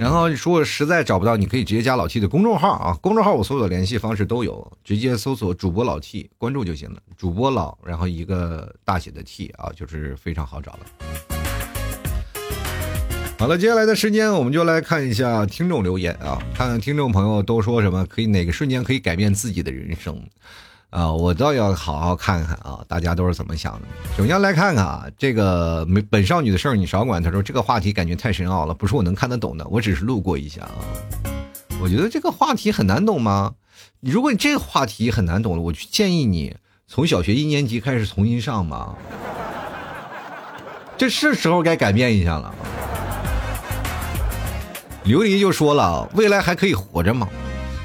[0.00, 10.80] 然后如果实在找不到，你可以直接加老 T 的公众号啊，公众号我所有的联系方式都有，直接搜索主播老 T 关注就行了，主播老然后一个大写的 T 啊，就是非常好找了。
[13.36, 20.18] 好了，接下来的时间我们就来看一下听众留言啊，看看听众朋友都说什么，可以哪个瞬间可以改变自己的人生
[20.88, 21.12] 啊？
[21.12, 23.88] 我倒要好好看看啊，大家都是怎么想的。
[24.16, 27.22] 首先来看看啊，这个本少女的事儿你少管。
[27.22, 30.80] 他说这个话题感觉太深奥了，不是我能看得懂的，我只是路过一下啊。
[31.82, 33.52] 我觉得这个话题很难懂吗？
[34.00, 38.96] 如果你这个话题很难懂了，我就建议你从小学一年级开始重新上吧。
[40.96, 42.54] 这是时候该改变一下了。
[45.04, 47.28] 琉璃就说了：“未来还可以活着吗？”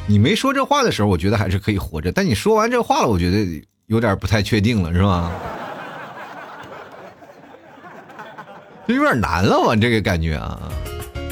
[0.08, 2.12] 你没说这话的时候，我觉得还是可以活着。
[2.12, 5.32] 但你说完这话了，我觉得有点不太确定了，是吧？
[8.88, 10.72] 这有点难了，我这个感觉啊。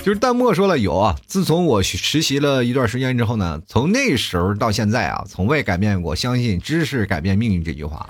[0.04, 1.16] 就是淡漠说了有啊。
[1.26, 8.08] 自从我实习了一段时间之后呢，从那时候到现在啊，从未改变过相信知识改变命运这句话。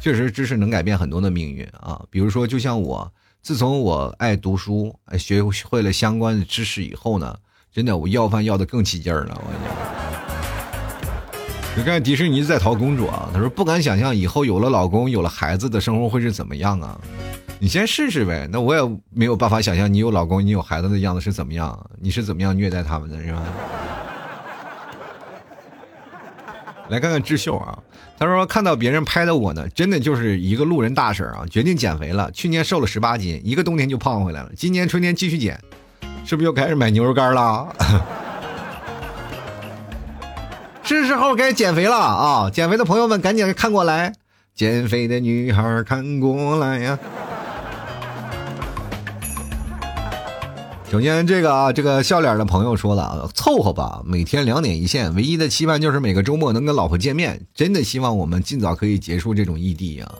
[0.00, 2.02] 确实，知识能改变很多的命运啊。
[2.10, 3.12] 比如说，就像我。
[3.42, 7.36] 自从我爱读书，学会了相关的知识以后呢，
[7.72, 9.36] 真的我要饭要的更起劲儿了。
[9.44, 9.74] 我跟你讲，
[11.76, 16.96] 你看迪士尼在逃公主啊，他说不敢想象以后有了老公有了孩子的生活会是怎么样啊？
[17.58, 18.48] 你先试试呗。
[18.52, 23.42] 那我也没有办法想象你有老公你有孩子的样子是怎么样，你是怎么样虐待他们的，是吧？
[26.92, 27.78] 来看看智秀啊。
[28.18, 31.44] 他说：“看到别人拍的我呢，真的就是一个路人大婶啊！
[31.50, 34.50] 决定减肥了，去年瘦了十八斤，一个冬天就胖回来了。
[34.56, 35.58] 今年春天继续减，
[36.24, 37.74] 是不是又开始买牛肉干了？
[40.84, 42.50] 是时候该减肥了啊！
[42.50, 44.12] 减肥的朋友们赶紧看过来，
[44.54, 46.96] 减肥的女孩看过来呀！
[50.92, 57.46] 首先，这个啊，这个笑脸的朋友说了，凑合吧，每天两点一线，唯一的期盼就是每个周末能跟老婆见面。
[57.54, 60.14] 真的希望我们尽早可以结束这种异地啊。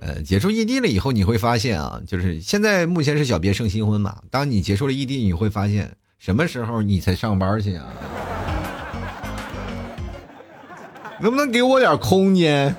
[0.00, 4.16] 呃，结束异地了以后，你会发现啊，就是现在目前是小别胜新婚嘛。
[4.32, 7.86] 当你结束了异地，你会发现什么时候你才上班去啊？
[11.22, 12.74] 能不能给我点空间？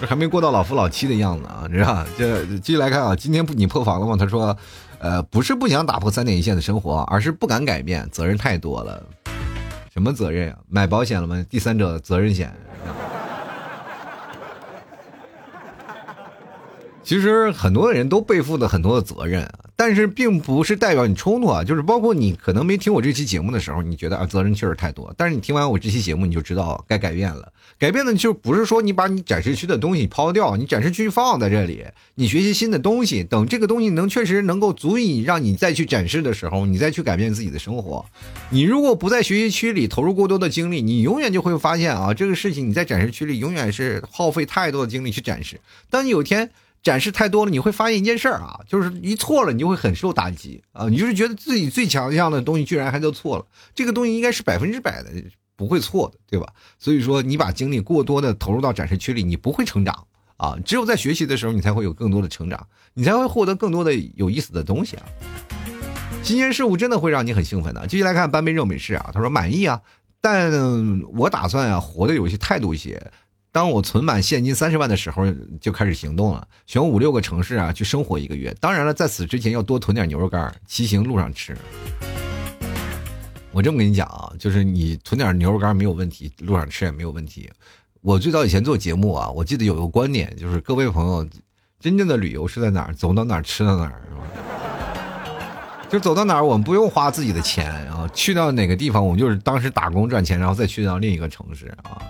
[0.00, 2.04] 还没过到老夫老妻的样子啊，你知道？
[2.18, 4.16] 这继续来看啊，今天不你破防了吗？
[4.18, 4.56] 他说，
[4.98, 9.02] 呃，不是不想打破三点一线的生活，而是不敢改变，责任太多了。
[9.92, 10.58] 什么责任啊？
[10.68, 11.42] 买保险了吗？
[11.48, 12.54] 第三者责任险。
[17.06, 21.62] 其实很多人都背负了很多的责任，但是并不是代表你冲突啊。
[21.62, 27.52] 就是包括你可能没听我这期节目的时候，你觉得啊责任确实太多，但是你听完我这期节目，你就知道该改变了。
[27.78, 31.84] 改变的就不是说你把你展示区的东西抛掉，你展示区放在这里，
[32.16, 38.04] 你学习新的东西，等这个东西能确实能够足以让你再去展示的时候，你再去改变自己的生活。
[38.50, 45.60] 你如果不在学习区里投入过多的精力，你永远就会发现啊，这个事情你在展示区里永远是耗费太多的精力去展示。
[45.88, 46.50] 当你有一天。
[46.86, 50.88] 展示太多了，你会发现一件事儿啊，就是一错了，你就会很受打击啊！
[50.88, 55.10] 你就是觉得自己最强项的东西居然还都错了，这个东西应该是百分之百的
[55.56, 56.46] 不会错的，对吧？
[56.78, 60.06] 所以说，你把精力过多的投入到展示区里，你不会成长
[60.36, 60.56] 啊！
[60.64, 62.64] 只有在学习的时候，你才会有更多的成长，
[62.94, 65.02] 你才会获得更多的有意思的东西啊！
[66.22, 67.84] 新鲜事物真的会让你很兴奋的。
[67.88, 69.82] 继续来看班杯热美式啊，他说满意啊，
[70.20, 70.52] 但
[71.14, 73.10] 我打算啊活得有些态度一些。
[73.56, 75.24] 当我存满现金三十万的时候，
[75.58, 78.54] 就开始行动了，选五六个城市啊去生活一个月。
[78.60, 81.56] 当然了，在此之前要多囤点牛肉干，骑行路上吃。
[83.52, 87.50] 我这么跟你讲啊，就是你囤点牛肉干没有问题，路上吃也没有问题。
[88.02, 91.26] 我最早以前做节目啊，我记得有个观点，就是各位朋友，
[91.80, 92.92] 真正的旅游是在哪儿？
[92.92, 94.20] 走到哪儿吃到哪儿，是吧？
[95.88, 102.02] 就走到哪儿，我们不用花自己的钱啊，去到哪个地方，我们就是当时打工赚钱，然后再去到另一个城市啊。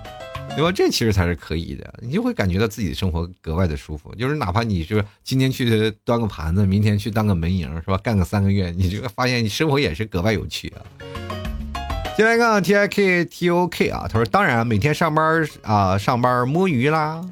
[0.54, 0.72] 对吧？
[0.72, 4.14] 这其实才是可以的，你就会感觉到自己的生活格外的舒服。
[4.14, 7.98] 就是哪怕你是今天去端个盘子，明天去当个门迎，是吧？
[7.98, 10.80] 干个三个月，你就会发现你生活也是格外有趣啊。
[12.16, 17.22] 进来看 T I K T O K 啊，他说：“当然，每天上班啊，上班摸鱼啦。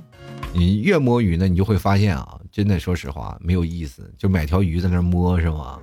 [0.53, 5.79] 你越摸鱼呢，你就会发现啊，真的说实话没有意思，就买条鱼在那摸是吗？”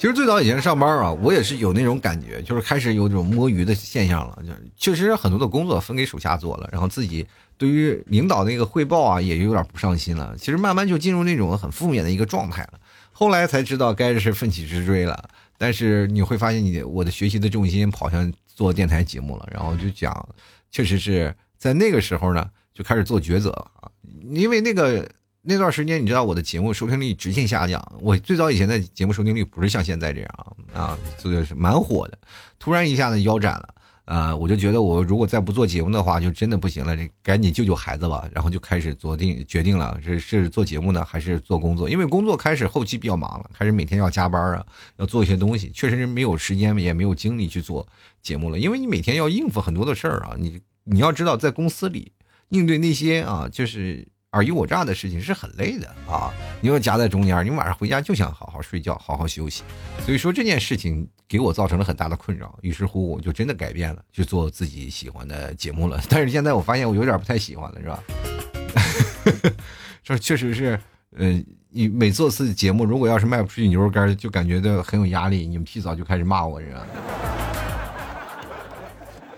[0.00, 4.42] 其实最早以前上班啊，我也是有那种感觉，就是开始有这种摸鱼的现象了。
[4.42, 7.26] 就确实很多的工作分给属下做了，然后自己
[7.58, 10.34] 对于领导那个汇报啊，也有点不上心了。
[10.38, 12.80] 其实慢慢就进入那种很负面的一个状态了。
[13.12, 15.28] 后来才知道该是奋起直追了。
[15.58, 19.46] 但是你会发现，你我的学习的重心跑向做电台节目了。
[19.52, 20.26] 然后就讲，
[20.70, 23.50] 确实是在那个时候呢，就开始做抉择
[23.82, 23.92] 啊，
[24.30, 25.06] 因为那个。
[25.42, 27.82] 那段时间，你知道我的节目收听率直线下降。
[28.00, 32.18] 我最早以前的节目收听率不是像现在这样啊，这个是蛮火的。
[32.58, 33.74] 突然一下子腰斩了，
[34.04, 36.94] 啊，我就觉得我如果再不做节目的话，就真的不行了。
[36.94, 38.28] 这赶紧救救孩子吧。
[38.34, 41.88] 然后就开始做定决定了，是是做节目呢，还是做工作？
[41.88, 44.66] 因为工作开始后期比较忙了，开始每天要加班啊，
[44.98, 47.88] 要做一些东西，确实是没有时间也没有精力去做
[48.20, 48.58] 节目了。
[48.58, 52.12] 因为你每天要应付很多的事儿啊，你你要知道，在公司里
[52.50, 54.06] 应对那些啊，就是。
[54.30, 56.32] 尔虞我诈的事情是很累的啊！
[56.60, 59.64] 你又夹在中间，你晚上回家就想好好睡觉、好好休息。
[60.04, 66.00] 所以说这件事情给我造成了很大的困扰，于是乎我就真的改变了，去做自己喜欢的节目了。
[66.08, 69.52] 但是现在我发现我有点不太喜欢了，是吧？
[70.04, 70.78] 这确实是，
[71.16, 75.44] 嗯，你每做次节目，如果要是卖不出去牛肉干，就感觉到很有压力。
[75.44, 76.86] 你们提早就开始骂我，是吧？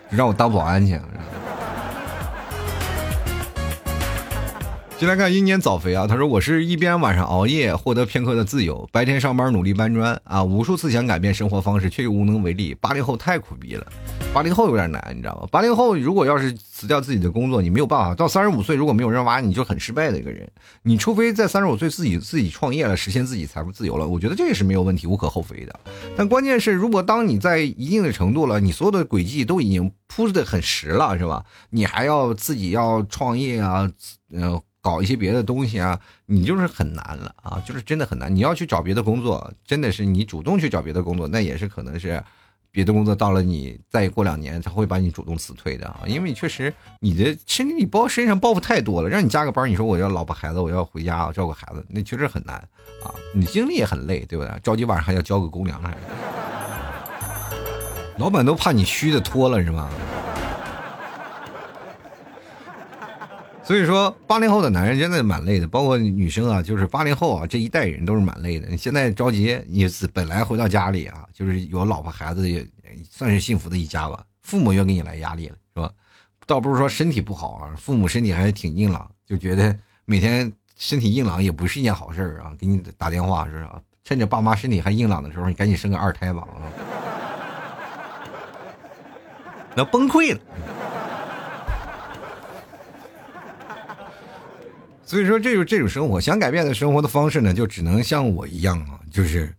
[0.12, 1.01] 让我当保安去。
[5.03, 12.73] 进来看英年早肥啊，他说我是一边晚上熬夜获得片刻的自由，白天上班努力搬砖啊，无数次想改变生活方式却又无能为力。
[12.81, 13.85] 八零后太苦逼了，
[14.33, 15.49] 八零后有点难，你知道吗？
[15.51, 18.15] 八零后如果要是辞掉自己的工作，你没有办法。
[18.15, 20.49] 到三十五岁如果没有人挖，你就很失败的一个人。
[20.85, 25.81] 你除非在三十五岁自己自己创业了，实现自己财富自由了，我觉得这也是没有问题，无可厚非的。
[26.17, 31.45] 但关键是，如果当你在一定的程度了，你所有的轨迹都已经铺的很实了，是吧？
[31.71, 33.91] 你还要自己要创业啊，
[34.31, 34.63] 嗯。
[34.83, 38.35] 搞一些别的东西啊，你就是很难了啊，就是真的很难。
[38.35, 42.22] 你要去找别的工作，真的是你主动去找别的工作，那也是可能是
[42.72, 52.57] 别的工作到了你再过两年，他会把你主动辞退的啊，因为确实你的身体你包身上包袱太多了，让你加个班，你说我要老婆孩子，我要回家照顾孩子，那确实很难
[53.05, 54.61] 啊，你精力也很累，对不对？
[54.64, 55.97] 着急晚上还要交个公粮还，
[58.18, 59.89] 老板都怕你虚的脱了是吗？
[63.65, 68.77] 所以说，八零后的男人真的蛮累的，包括女生啊，就是八零后啊这一代人都是蛮累的。
[68.77, 72.67] 现在着急，你本来回到家里啊，就是有老婆孩子也
[73.09, 74.25] 算是幸福的一家吧。
[74.43, 75.91] 父母又给你来压力了，是吧？
[76.45, 82.53] 倒不是说身体不好啊，父母身体还是挺硬朗，就觉得每天身体硬朗也不是一件好事啊。
[82.59, 83.81] 给你打电话是吧？
[84.03, 86.67] 趁着爸妈身体还硬朗的时候，你赶紧生个二胎吧啊！
[89.77, 90.41] 那崩溃了。
[95.05, 99.55] 所以说，这就这种生活，想改变的生活的方式呢，就只能像我一样啊，就是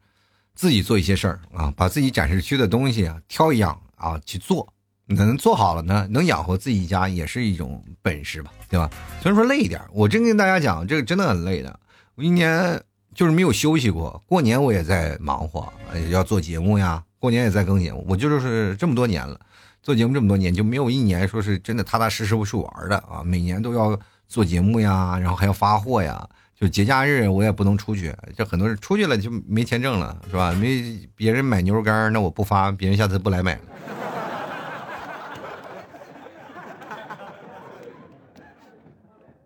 [0.55, 4.67] 自己做一些事儿啊，把自己展示区的东西啊挑一样啊去做，
[5.05, 8.89] 能做好了呢，能养活自己家也是一种本事吧，对吧？
[9.21, 11.79] 虽然说累一点，我真跟大家讲，这个真的很累的，
[12.15, 12.81] 我一年
[13.13, 15.71] 就是没有休息过，过年我也在忙活，
[16.09, 19.39] 要做节目呀，过年也在更节目，我就是这么多年了，
[19.83, 23.99] 做节目这么多年就没有一年说是真的踏踏实实不去玩的啊，每年都要。
[24.33, 26.27] 做节目呀，然后还要发货呀，
[26.59, 30.51] 就节假日我也不能出去，这很多人出去了就没钱挣了，是吧？
[30.53, 33.61] 没别人买牛肉干，那我不发，别人下次不来买了。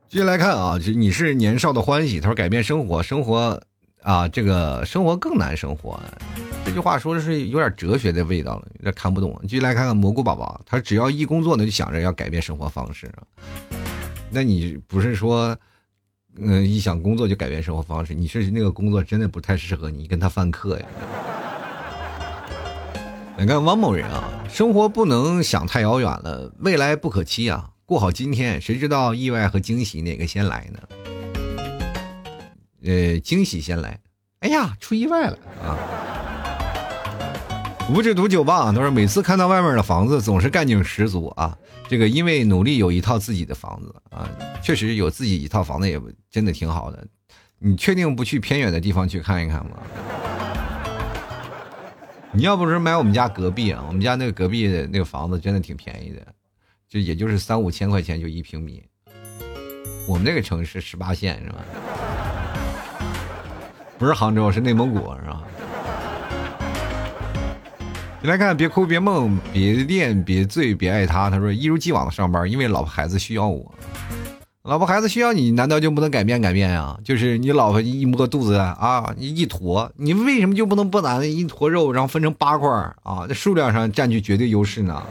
[0.07, 3.61] 继续来看啊，就你是年少的欢喜，他说改变生活，生活
[4.03, 5.99] 啊，这个生活更难生活，
[6.63, 9.37] 这句话说的是有点哲学的味道了，有点看不懂。
[9.43, 13.11] 继续来看看蘑菇宝宝，他只要一工作呢，就想着要改变生活方式。
[14.29, 15.57] 那你不是说，
[16.37, 18.13] 嗯，一想工作就改变生活方式？
[18.13, 20.85] 你是那个工作真的不太适合你，跟他犯课呀？
[23.39, 30.79] 你看汪某人啊，生活不能想太遥远了，未来不可期啊，过好今天，谁知道意外和惊喜哪个先来呢？
[32.83, 33.99] 呃，惊喜先来，
[34.39, 35.77] 哎呀，出意外了啊！
[37.89, 41.57] 无止独酒吧，他说每次看到外面的房子，总是干劲十足啊。
[41.87, 44.29] 这个因为努力有一套自己的房子啊，
[44.61, 45.97] 确实有自己一套房子也
[46.29, 47.07] 真的挺好的。
[47.59, 49.77] 你确定不去偏远的地方去看一看吗？
[52.33, 56.21] 你要不是买我们家隔壁啊，我们家那个隔壁的那个房子真的挺便宜的，
[56.89, 58.83] 就也就是三五千块钱就一平米。
[60.05, 61.63] 我们那个城市十八线是吧？
[63.97, 65.41] 不是杭州，是内蒙古是吧？
[68.19, 71.29] 你来看，别哭，别梦，别恋，别醉，别爱他。
[71.29, 73.71] 他说一如既往的上班，因为老婆孩子需要我。
[74.63, 76.97] 老婆孩子需要你，难道就不能改变改变呀？
[77.03, 82.67] 就是你老婆一摸肚子啊，你一坨，你为什么就不能不拿一坨肉，然后分成八块
[83.03, 83.27] 啊？
[83.27, 85.03] 在数量上占据绝对优势呢？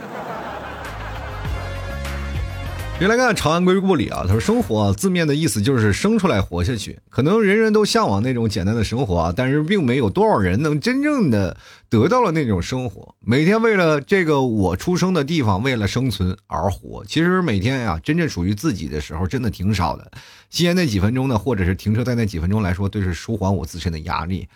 [2.99, 4.23] 原来看长安归故里啊！
[4.25, 6.97] 他说：“生活字面的意思就是生出来活下去。
[7.11, 11.55] 可能人人都向往那种简单的生活啊，但是并没有多少人能真正的
[11.89, 13.13] 得到了那种生活。
[13.19, 17.05] 每天为了这个我出生的地方，为了生存而活。
[17.05, 20.11] 其实每天呀，真正属于自己的时候真的挺少的。
[20.49, 24.47] 吸烟那几分钟呢，或者是停车在那几分钟来说，都是舒缓我自身的压力。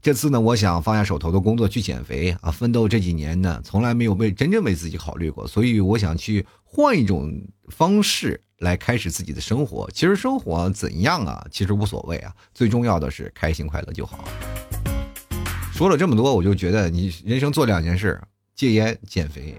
[0.00, 7.32] 这次呢，我想放下手头的工作去减肥啊，奋斗这几年呢，从来没有为真正为自己考虑过，所以我想去换一种。”
[7.68, 14.24] 方式来开始自己的生活，其实生活怎样啊，其实无所谓啊，最重要的是开心快乐就好。
[15.70, 18.18] 说了这么多，我就觉得你人生做两件事：
[18.54, 19.54] 戒烟、减肥。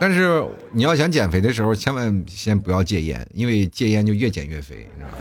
[0.00, 5.16] 但是你要想减肥的时候，千万先不要戒烟，因为戒烟就越减越肥，你知道吗？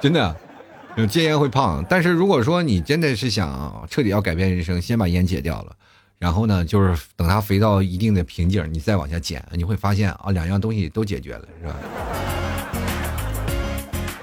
[0.00, 0.36] 真的，
[1.08, 1.84] 戒烟会胖。
[1.88, 5.76] 但是如果说你真的是想彻底要改变人生，先把烟戒掉了。
[6.18, 11.74] 然后呢，就是等它肥到一定的瓶颈，你再往下减，你会发现啊，两样东西都解决了，是吧？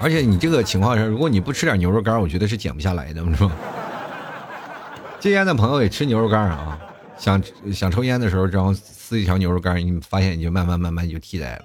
[0.00, 3.50] 而且你这个情况下，如果你不吃点牛肉干，我觉得是减不下来的，是吧？
[5.18, 6.78] 戒烟的朋友也吃牛肉干啊，
[7.18, 11.64] 想想抽烟的时候，然后撕一条牛肉干，你发现你就慢慢慢慢就替代了。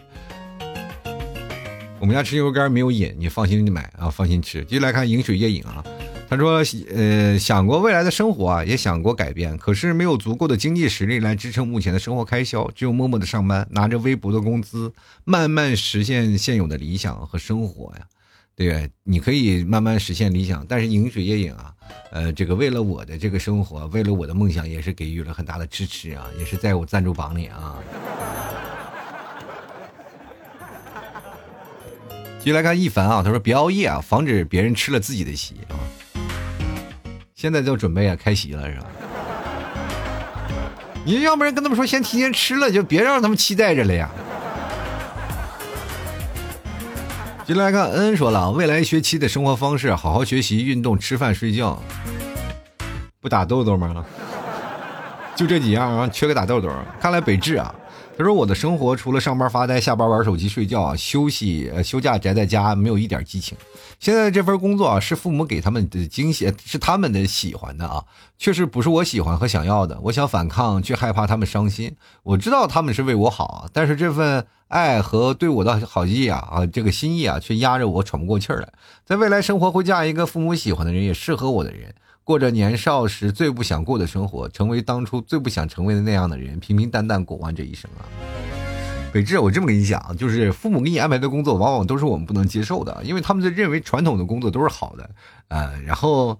[2.03, 4.61] 我们家吃牛肉干没有瘾，你放心去买啊，放心吃。
[4.65, 5.81] 继续来看饮水夜饮啊。
[6.29, 6.61] 他说
[6.93, 14.91] ：“呃，想过未来的生活啊，也想过改变，可是没有足够的经济实力来支撑目前的生活开销，只有默默的上班，拿着微薄的工资，
[15.23, 18.05] 慢慢实现现有的理想和生活呀。
[18.53, 21.73] 对，你可以慢慢实现理想，但是饮水夜饮啊，
[22.11, 27.79] 呃，这个为了我的这个生活，为了我的梦想，也是给予了很大的支持啊，也是在我赞助榜里啊。
[32.43, 35.79] 继续来看一凡啊，他说别熬夜啊，防止别人吃了自己的席啊。”
[37.33, 38.85] 现在就准备啊开席了是吧？
[41.07, 44.09] 你要不然跟他们说先提前吃了，就别让他们期待着了呀。
[47.45, 51.81] 进来看，恩恩说了，未来学期的生活方式：好好学习、运动、吃饭、睡觉。
[53.21, 54.05] 不打豆豆吗？
[55.33, 56.69] 就这几样啊，缺个打豆豆。
[56.99, 57.73] 看来北智啊，
[58.15, 63.57] 他说：“我的生活除了上班发呆、下班玩手机、睡觉，休息、休假宅在家，没有一点激情。
[63.99, 68.03] 现在这份工作啊，是父母给他们的惊喜，是他们的喜欢的啊，
[68.37, 69.99] 确实不是我喜欢和想要的。
[70.03, 71.95] 我想反抗，却害怕他们伤心。
[72.21, 78.67] 我知道他们是为我好，但是这份爱和对我的好意啊啊，这个心意啊，却压着我喘不过气来。
[79.03, 88.03] 在未来生活会嫁一个父母喜欢的人，也适合我的人。”过着年少时最不想过的生活，成为当初最不想成为的那样的人，平平淡淡过完这一生啊！
[89.11, 95.09] 北志，我这么跟你讲，就是父母给你安排的工作，往往都是我们不能接受的，因为他们就认为传统的工作都是好的，
[95.49, 96.39] 呃，然后。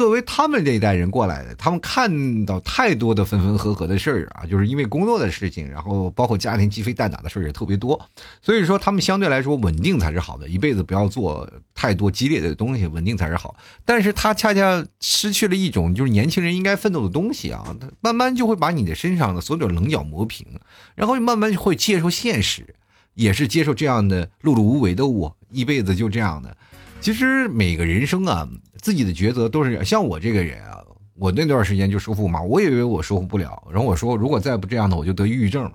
[0.00, 8.00] 作为他们这一代人过来的，他们看到太多的分分合合的事儿啊，就是因为工作的事情，然后包括家庭鸡飞蛋打的事儿也特别多，
[8.40, 13.54] 所以说他们相对来说稳定才是好的，一辈子不要做太多激烈的东西，稳定才是好。
[13.84, 20.46] 但是他恰恰失去了一种就是年轻人应该奋斗的东西啊，慢慢就会把你的身上的所有棱角磨平，
[20.94, 22.74] 然后慢慢会接受现实，
[23.12, 26.56] 也是接受这样的碌碌无为的我，一辈子就这样的。
[27.00, 28.46] 其实每个人生啊，
[28.80, 30.84] 自己的抉择都是像我这个人啊，
[31.14, 35.72] 我那段时间就说服嘛，我以为我说服不了，然后我说如果再不这样的，我就得抑郁症了，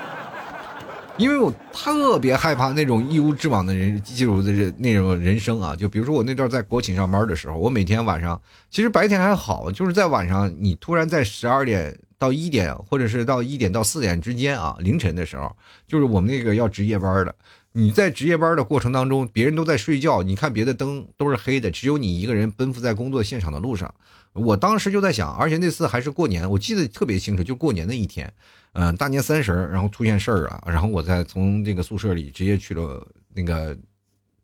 [1.16, 8.38] 因为我特别害怕那种一无之往的人记住的那种人生啊，就比如说我那段在国企上班的时候，我每天晚上
[8.70, 15.50] 其实白天还好，就是在晚上你突然在十二点到一点，或者是到一点到四点之间啊，凌晨的时候，
[15.88, 17.34] 就是我们那个要值夜班的。
[17.72, 23.94] 你在值夜班的过程当中，别人都在睡觉，你看别的灯都是黑的，只有你一个人奔赴在工作现场的路上。
[24.32, 28.32] 我当时就在想，而且那次还是过年，我记得特别清楚，就过年那一天，
[28.72, 33.76] 嗯，大年三十然后出现事儿了，然后我再从这个宿舍里直接去了那个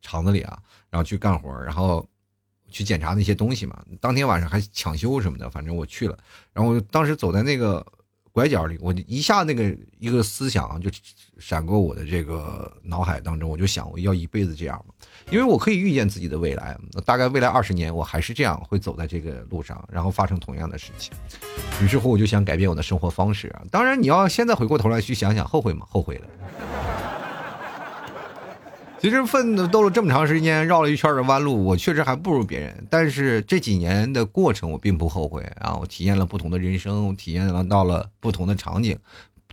[0.01, 0.57] 厂子里啊，
[0.89, 2.09] 然后去干活，然后
[2.69, 3.85] 去检查那些东西嘛。
[4.01, 6.17] 当天晚上还抢修什么的，反正我去了，
[6.53, 7.85] 然后当时走在那个。
[8.37, 10.91] 拐角里，我一下那个一个思想就
[11.39, 14.93] 闪过我的这个脑海当中，我就想我要一辈子这样嘛，
[15.31, 16.77] 因为我可以预见自己的未来，
[17.07, 21.15] 大概未来二十年我还是这样会走在这个路上，然后发生同样的事情。
[21.81, 23.51] 于是乎，我就想改变我的生活方式。
[23.71, 25.87] 当然，你要现在回过头来去想想，后悔吗？
[25.89, 26.27] 后悔了。
[28.99, 32.87] 其实奋斗了这么长时间，绕了一圈的弯路，我确实还不如别人。
[32.91, 35.77] 但是这几年的过程，我并不后悔啊！
[35.77, 38.99] 我体验了不同的人生，体验了到了不同的场景，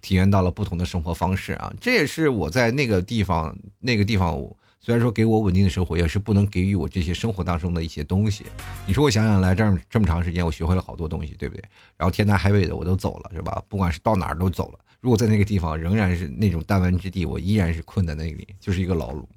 [0.01, 1.71] 体验到了不同的生活方式啊！
[1.79, 4.41] 这也是我在那个地方，那个地方
[4.79, 8.45] 虽然说给我稳定的生活，也是不能给予我这些生活当中的一些东西。
[8.87, 11.63] 你说我想想来这儿这么长时间，我学会了好多东西，对不对？
[11.97, 13.61] 然后天南海北的我都走了，是吧？
[13.67, 14.79] 不管是到哪儿都走了。
[15.03, 19.27] 如果在那个地方仍然是那种弹丸之地，我依然是困在那里，就是一个牢笼。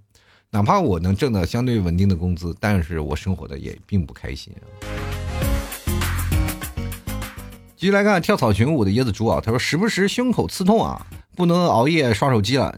[0.48, 4.62] 哪怕我能挣到相对稳定的工资，但是我生活的也并不开心啊。
[7.76, 11.04] 继续来看跳草裙舞的椰子猪啊，他说时不时胸口刺痛啊，
[11.34, 12.72] 不能熬夜刷手机了，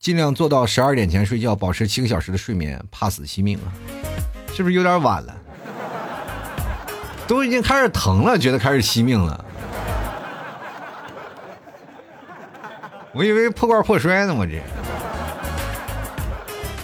[0.00, 3.70] 尽量做到十二点前睡觉，保持七个小时的睡眠，怕死惜命啊，
[4.52, 5.40] 是不是有点晚了？
[7.28, 9.44] 都已经开始疼了，觉得开始惜命了。
[13.14, 14.52] 我以为破罐破摔呢，我这。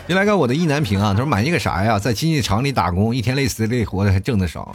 [0.07, 1.99] 先来看我的意难平啊，他说满意个啥呀？
[1.99, 4.74] 在经济厂里打工，一天累死累活的，还挣得少，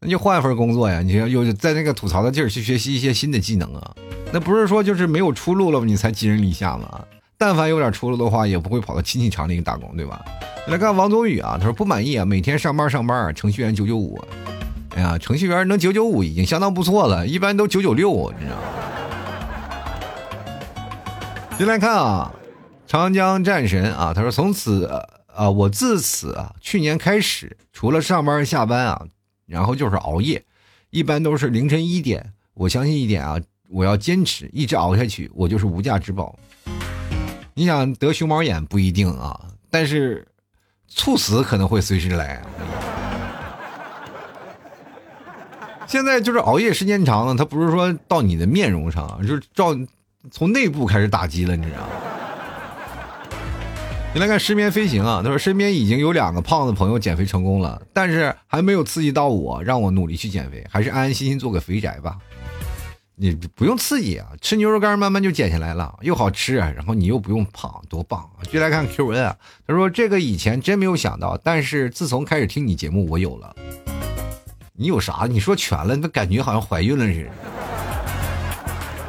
[0.00, 1.00] 那就换一份工作呀！
[1.00, 3.94] 你有在那个吐槽的劲儿去学习一些新的技能啊？
[4.32, 7.00] 那不是说就是没有出路了你才寄人篱下吗？
[7.36, 10.24] 但凡有点出路的话，也不会跑到亲戚厂里打工，对吧？
[10.68, 14.18] 来看王宗宇啊，他说不满意啊，每天上班上班，程序员九九五，
[14.96, 18.62] 哎呀，程序员能九九五已经相当不错了，一般都九九六，你知道吗？
[21.56, 22.34] 先来看啊，
[22.84, 24.86] 长江战神啊，他说从此
[25.32, 29.06] 啊，我自此啊，去年开始，除了上班下班啊，
[29.46, 30.44] 然后就是熬夜，
[30.90, 32.32] 一般都是凌晨一点。
[32.54, 33.40] 我相信一点啊，
[33.70, 36.36] 我要坚持一直熬下去，我就是无价之宝。
[37.54, 39.40] 你想得熊猫眼不一定啊，
[39.70, 40.26] 但是
[40.88, 42.42] 猝死可能会随时来。
[45.86, 49.72] 现在就是熬夜时间长了，它不是说到你的面容上，就是照。
[50.30, 51.88] 从内部开始打击了，你知道吗？
[54.14, 62.16] 你来看失眠飞行啊，他说身边已经有两个胖子朋友减肥成功了，但是还没有刺激到我，让我努力去减肥，还是安安心心做个肥宅吧。
[63.16, 68.42] 你不用刺激啊，吃牛肉干慢慢就减下来了，又好吃，然后你又不用胖，多棒啊！
[68.50, 73.54] 就来看 Q N 啊，他说这个以前真没有想到，但是自从开始听你节目，我有了。
[74.72, 75.26] 你有啥？
[75.28, 77.30] 你说全了，那感觉好像怀孕了似的。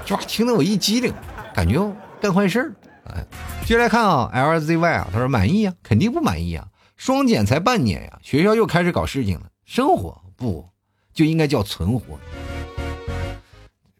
[0.06, 1.12] 这听得我一激灵，
[1.54, 1.92] 感觉
[2.22, 2.72] 干坏事儿。
[3.06, 3.26] 哎，
[3.66, 9.48] 接下来看啊，LZY 啊，他说满意啊，肯定不满意啊，双减才半年呀，学校又开始搞事情了。
[9.66, 10.64] 生活不
[11.12, 12.20] 就应该叫存活？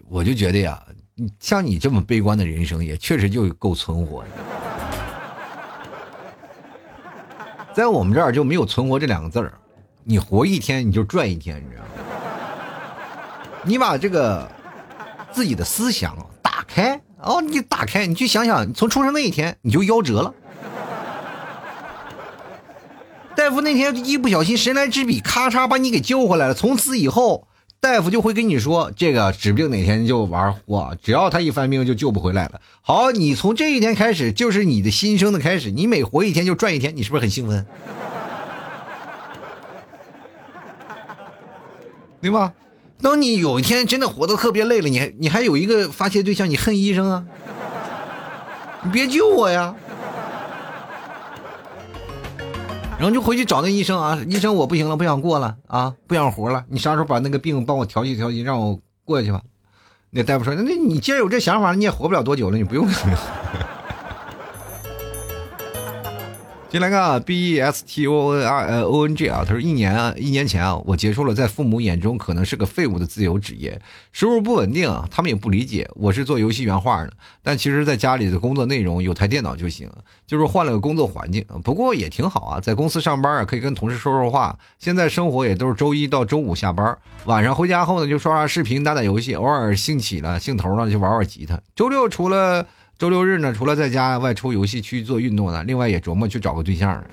[0.08, 0.80] 我就觉得呀，
[1.40, 4.30] 像你这么悲观的人生，也确实就够存活的。
[7.74, 9.52] 在我们这儿就没有“存活”这两个字儿，
[10.04, 11.90] 你活一天你就赚一天，你知道吗？
[13.64, 14.48] 你把这个
[15.36, 20.34] 自己的思想打开哦，你打开，你去想想，从出生那一天你就夭折了。
[23.36, 26.54] 大夫那天一不小心神来之笔，咔嚓把你给救回来了。
[26.54, 27.50] 从此以后，
[27.82, 32.62] 大夫就会跟你说，这个指不定哪天就玩火，只要他一犯病就救不回来了。
[32.82, 37.66] 好，你从这一天开始就是你的新生的开始，你每活一天就赚一天，你是不是很兴奋？
[42.22, 42.54] 对吧？
[43.02, 47.26] 当你有一天真的活得特别累了，你还你还有一个发泄对象，你恨医生啊？
[48.84, 49.76] 你别救我呀！
[52.98, 56.64] 然后就回去找那医生啊，医生我不行了，不想过了啊，不想活了。
[56.70, 59.42] 你啥时候把那个病帮我调剂调剂，让我过去吧？
[60.12, 62.88] 那大夫说，那你既然有这想法，你也活不了多久了，你不用。
[66.76, 73.80] 进来看啊，B E S T O N R O N G 啊，他说一年啊，一年前啊，我结束了在父母眼中可能是个废物的自由职业，
[74.12, 75.90] 收入不稳定啊，他们也不理解。
[75.96, 79.90] 我是做游戏原画的，但其实在家里的工作内容有台电脑就行，
[80.28, 84.60] 就是换了个工作环境，不过也挺好啊，在公司上班啊，可以跟同事说说话。
[84.78, 91.58] 现在生活也都是周一到周五下班，晚上回家后呢就刷刷视频、打打游戏，偶尔兴起了兴头了就玩玩吉他。
[91.74, 92.68] 周六除了
[92.98, 97.04] 周六日呢，除了在家外出游戏区做运动呢，另外也琢磨去找个对象，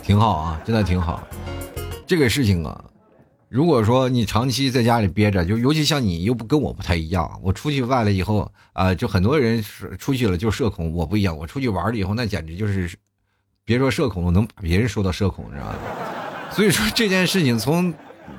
[0.00, 1.26] 挺好啊，真的挺好。
[2.06, 2.84] 这个事情啊，
[3.48, 9.60] 如果说你长期在家里憋着，就尤其像你又不跟我不太一样，我出去外了以后啊，就很多人
[9.98, 12.96] 出去了就社恐，我不一样，我出去玩了以后，那简直就是
[13.64, 15.74] 别说社恐了，能把别人说到社恐，知道吧？
[16.52, 17.92] 所以说这件事情从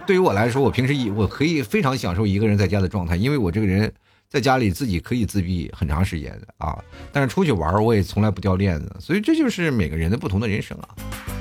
[0.08, 3.94] 对于我来说，我平时一我可以非常享受一个人在家的状态，因为我这个人。
[4.34, 6.76] 在家里自己可以自闭很长时间的啊，
[7.12, 10.90] 但是出去玩我也从来不掉链子，所以这就是每个人的不同的人生啊。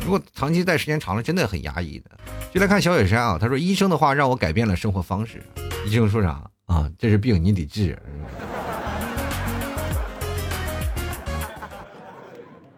[0.04, 2.10] 如果长期待时间长了，真的很压抑的。
[2.52, 5.42] 就来看小雪山啊，他说医生的话让我改变了生活方式。
[5.86, 6.86] 医生说啥啊？
[6.98, 7.98] 这是病，你得治。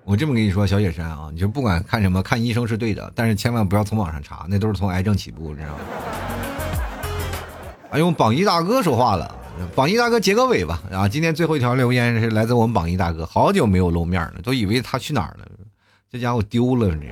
[0.05, 5.79] 我这么跟你说，小雪山啊，你就不管看什么，看医生是对的，但是千万不要从网上查，那都是从癌症起步，你知道吗？
[7.91, 9.41] 哎呦，榜一大哥说话了。
[9.75, 11.09] 榜一大哥结个尾吧啊！
[11.09, 15.47] 今天最后一条留言是来自我们榜一大哥，好久没有露面了，都以为他去哪儿了，
[16.11, 17.11] 这家伙丢了你。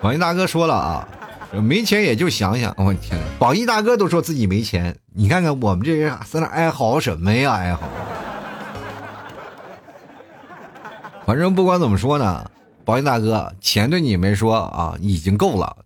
[0.00, 1.08] 榜一大哥说了啊，
[1.52, 7.52] 没钱也就想想，我天，榜一大哥都说自己没钱，你看看我们这人在那哀嚎什么呀？
[7.54, 7.82] 哀嚎。
[11.24, 12.48] 反正不管怎么说呢，
[12.84, 15.76] 榜一大哥，钱对你没说啊，已经够了。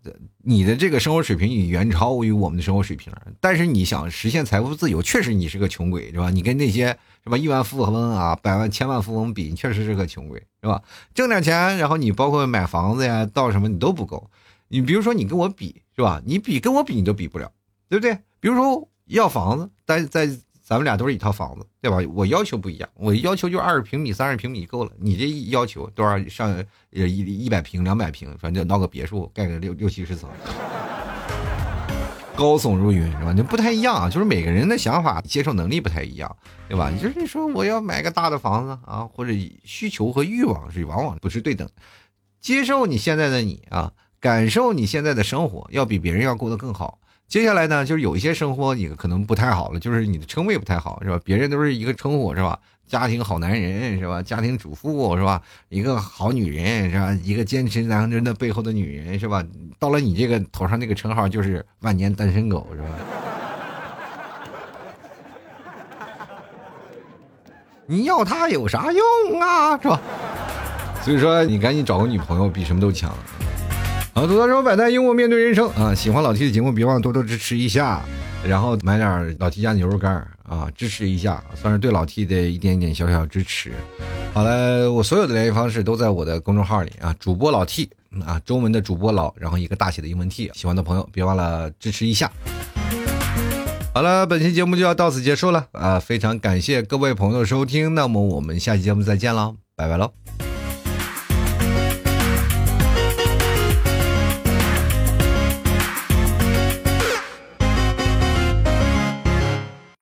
[0.42, 6.30] 你的这个生活水平已远超于我们的生活水平，但是你想实现财富自由，确实你是个穷鬼，是吧？
[6.30, 10.82] 你跟那些什么亿万富翁啊、 百万、千万富翁比，你确实是个穷鬼，是吧？
[11.14, 14.30] 挣点钱，然后你包括买房子呀、到什么你都不够。
[14.68, 16.22] 你比如说你跟我比，是吧？
[16.24, 17.52] 你比跟我比你都比不了，
[17.88, 18.18] 对不对？
[18.40, 20.30] 比如说要房子，在在。
[20.70, 21.98] 咱们俩都是一套房子，对吧？
[22.14, 24.92] 我要求不一样，我要求就二十平米、三十平米够了。
[25.00, 26.16] 你这要求多少？
[26.28, 30.30] 上一一百平、两百平，反正闹个别墅，盖个六六七十层，
[32.36, 33.34] 高耸入云，是吧？
[33.34, 36.36] 就不太一样啊，就是每个人的想法、接受能力不太一样，
[36.68, 36.88] 对吧？
[37.02, 39.32] 就是说我要买个大的房子啊，或者
[39.64, 41.68] 需求和欲望是往往不是对等。
[42.40, 47.00] 接受你现在的你啊，感受你现在的生活，要比别人要过得更好。
[47.30, 51.20] 接下来呢，就是有一些生活你可能不太好了，就是你的称谓不太好，是吧？
[51.24, 52.58] 别人都是一个称呼，是吧？
[52.88, 54.20] 家庭好男人，是吧？
[54.20, 55.40] 家庭主妇，是吧？
[55.68, 57.16] 一个好女人，是吧？
[57.22, 59.44] 一个坚持男人的背后的女人，是吧？
[59.78, 62.88] 到了你这个头上那个称号，就是万年单身狗，是吧？
[67.86, 70.00] 你要他有啥用啊，是吧？
[71.04, 73.14] 所以说，你赶紧找个女朋友，比什么都强。
[74.12, 75.94] 好，吐槽生活百态，幽默面对人生啊！
[75.94, 78.02] 喜欢老 T 的节目，别忘了多多支持一下，
[78.46, 83.72] 然后买点老 T 家牛肉干啊，支持一下，算是对老 T 的一点点小小支持。
[84.34, 87.88] 好了，我所有的联系方式都在我的公众号里啊，主播老 T
[88.26, 92.30] 啊，中文的主播老，然后一个大写的英文 T，喜欢的朋友别忘了支持一下。
[93.94, 95.98] 好了，本期节目就要到此结束了啊！
[95.98, 100.12] 非常感谢各位朋友的收听，那么我们下期节目再见了，拜拜喽。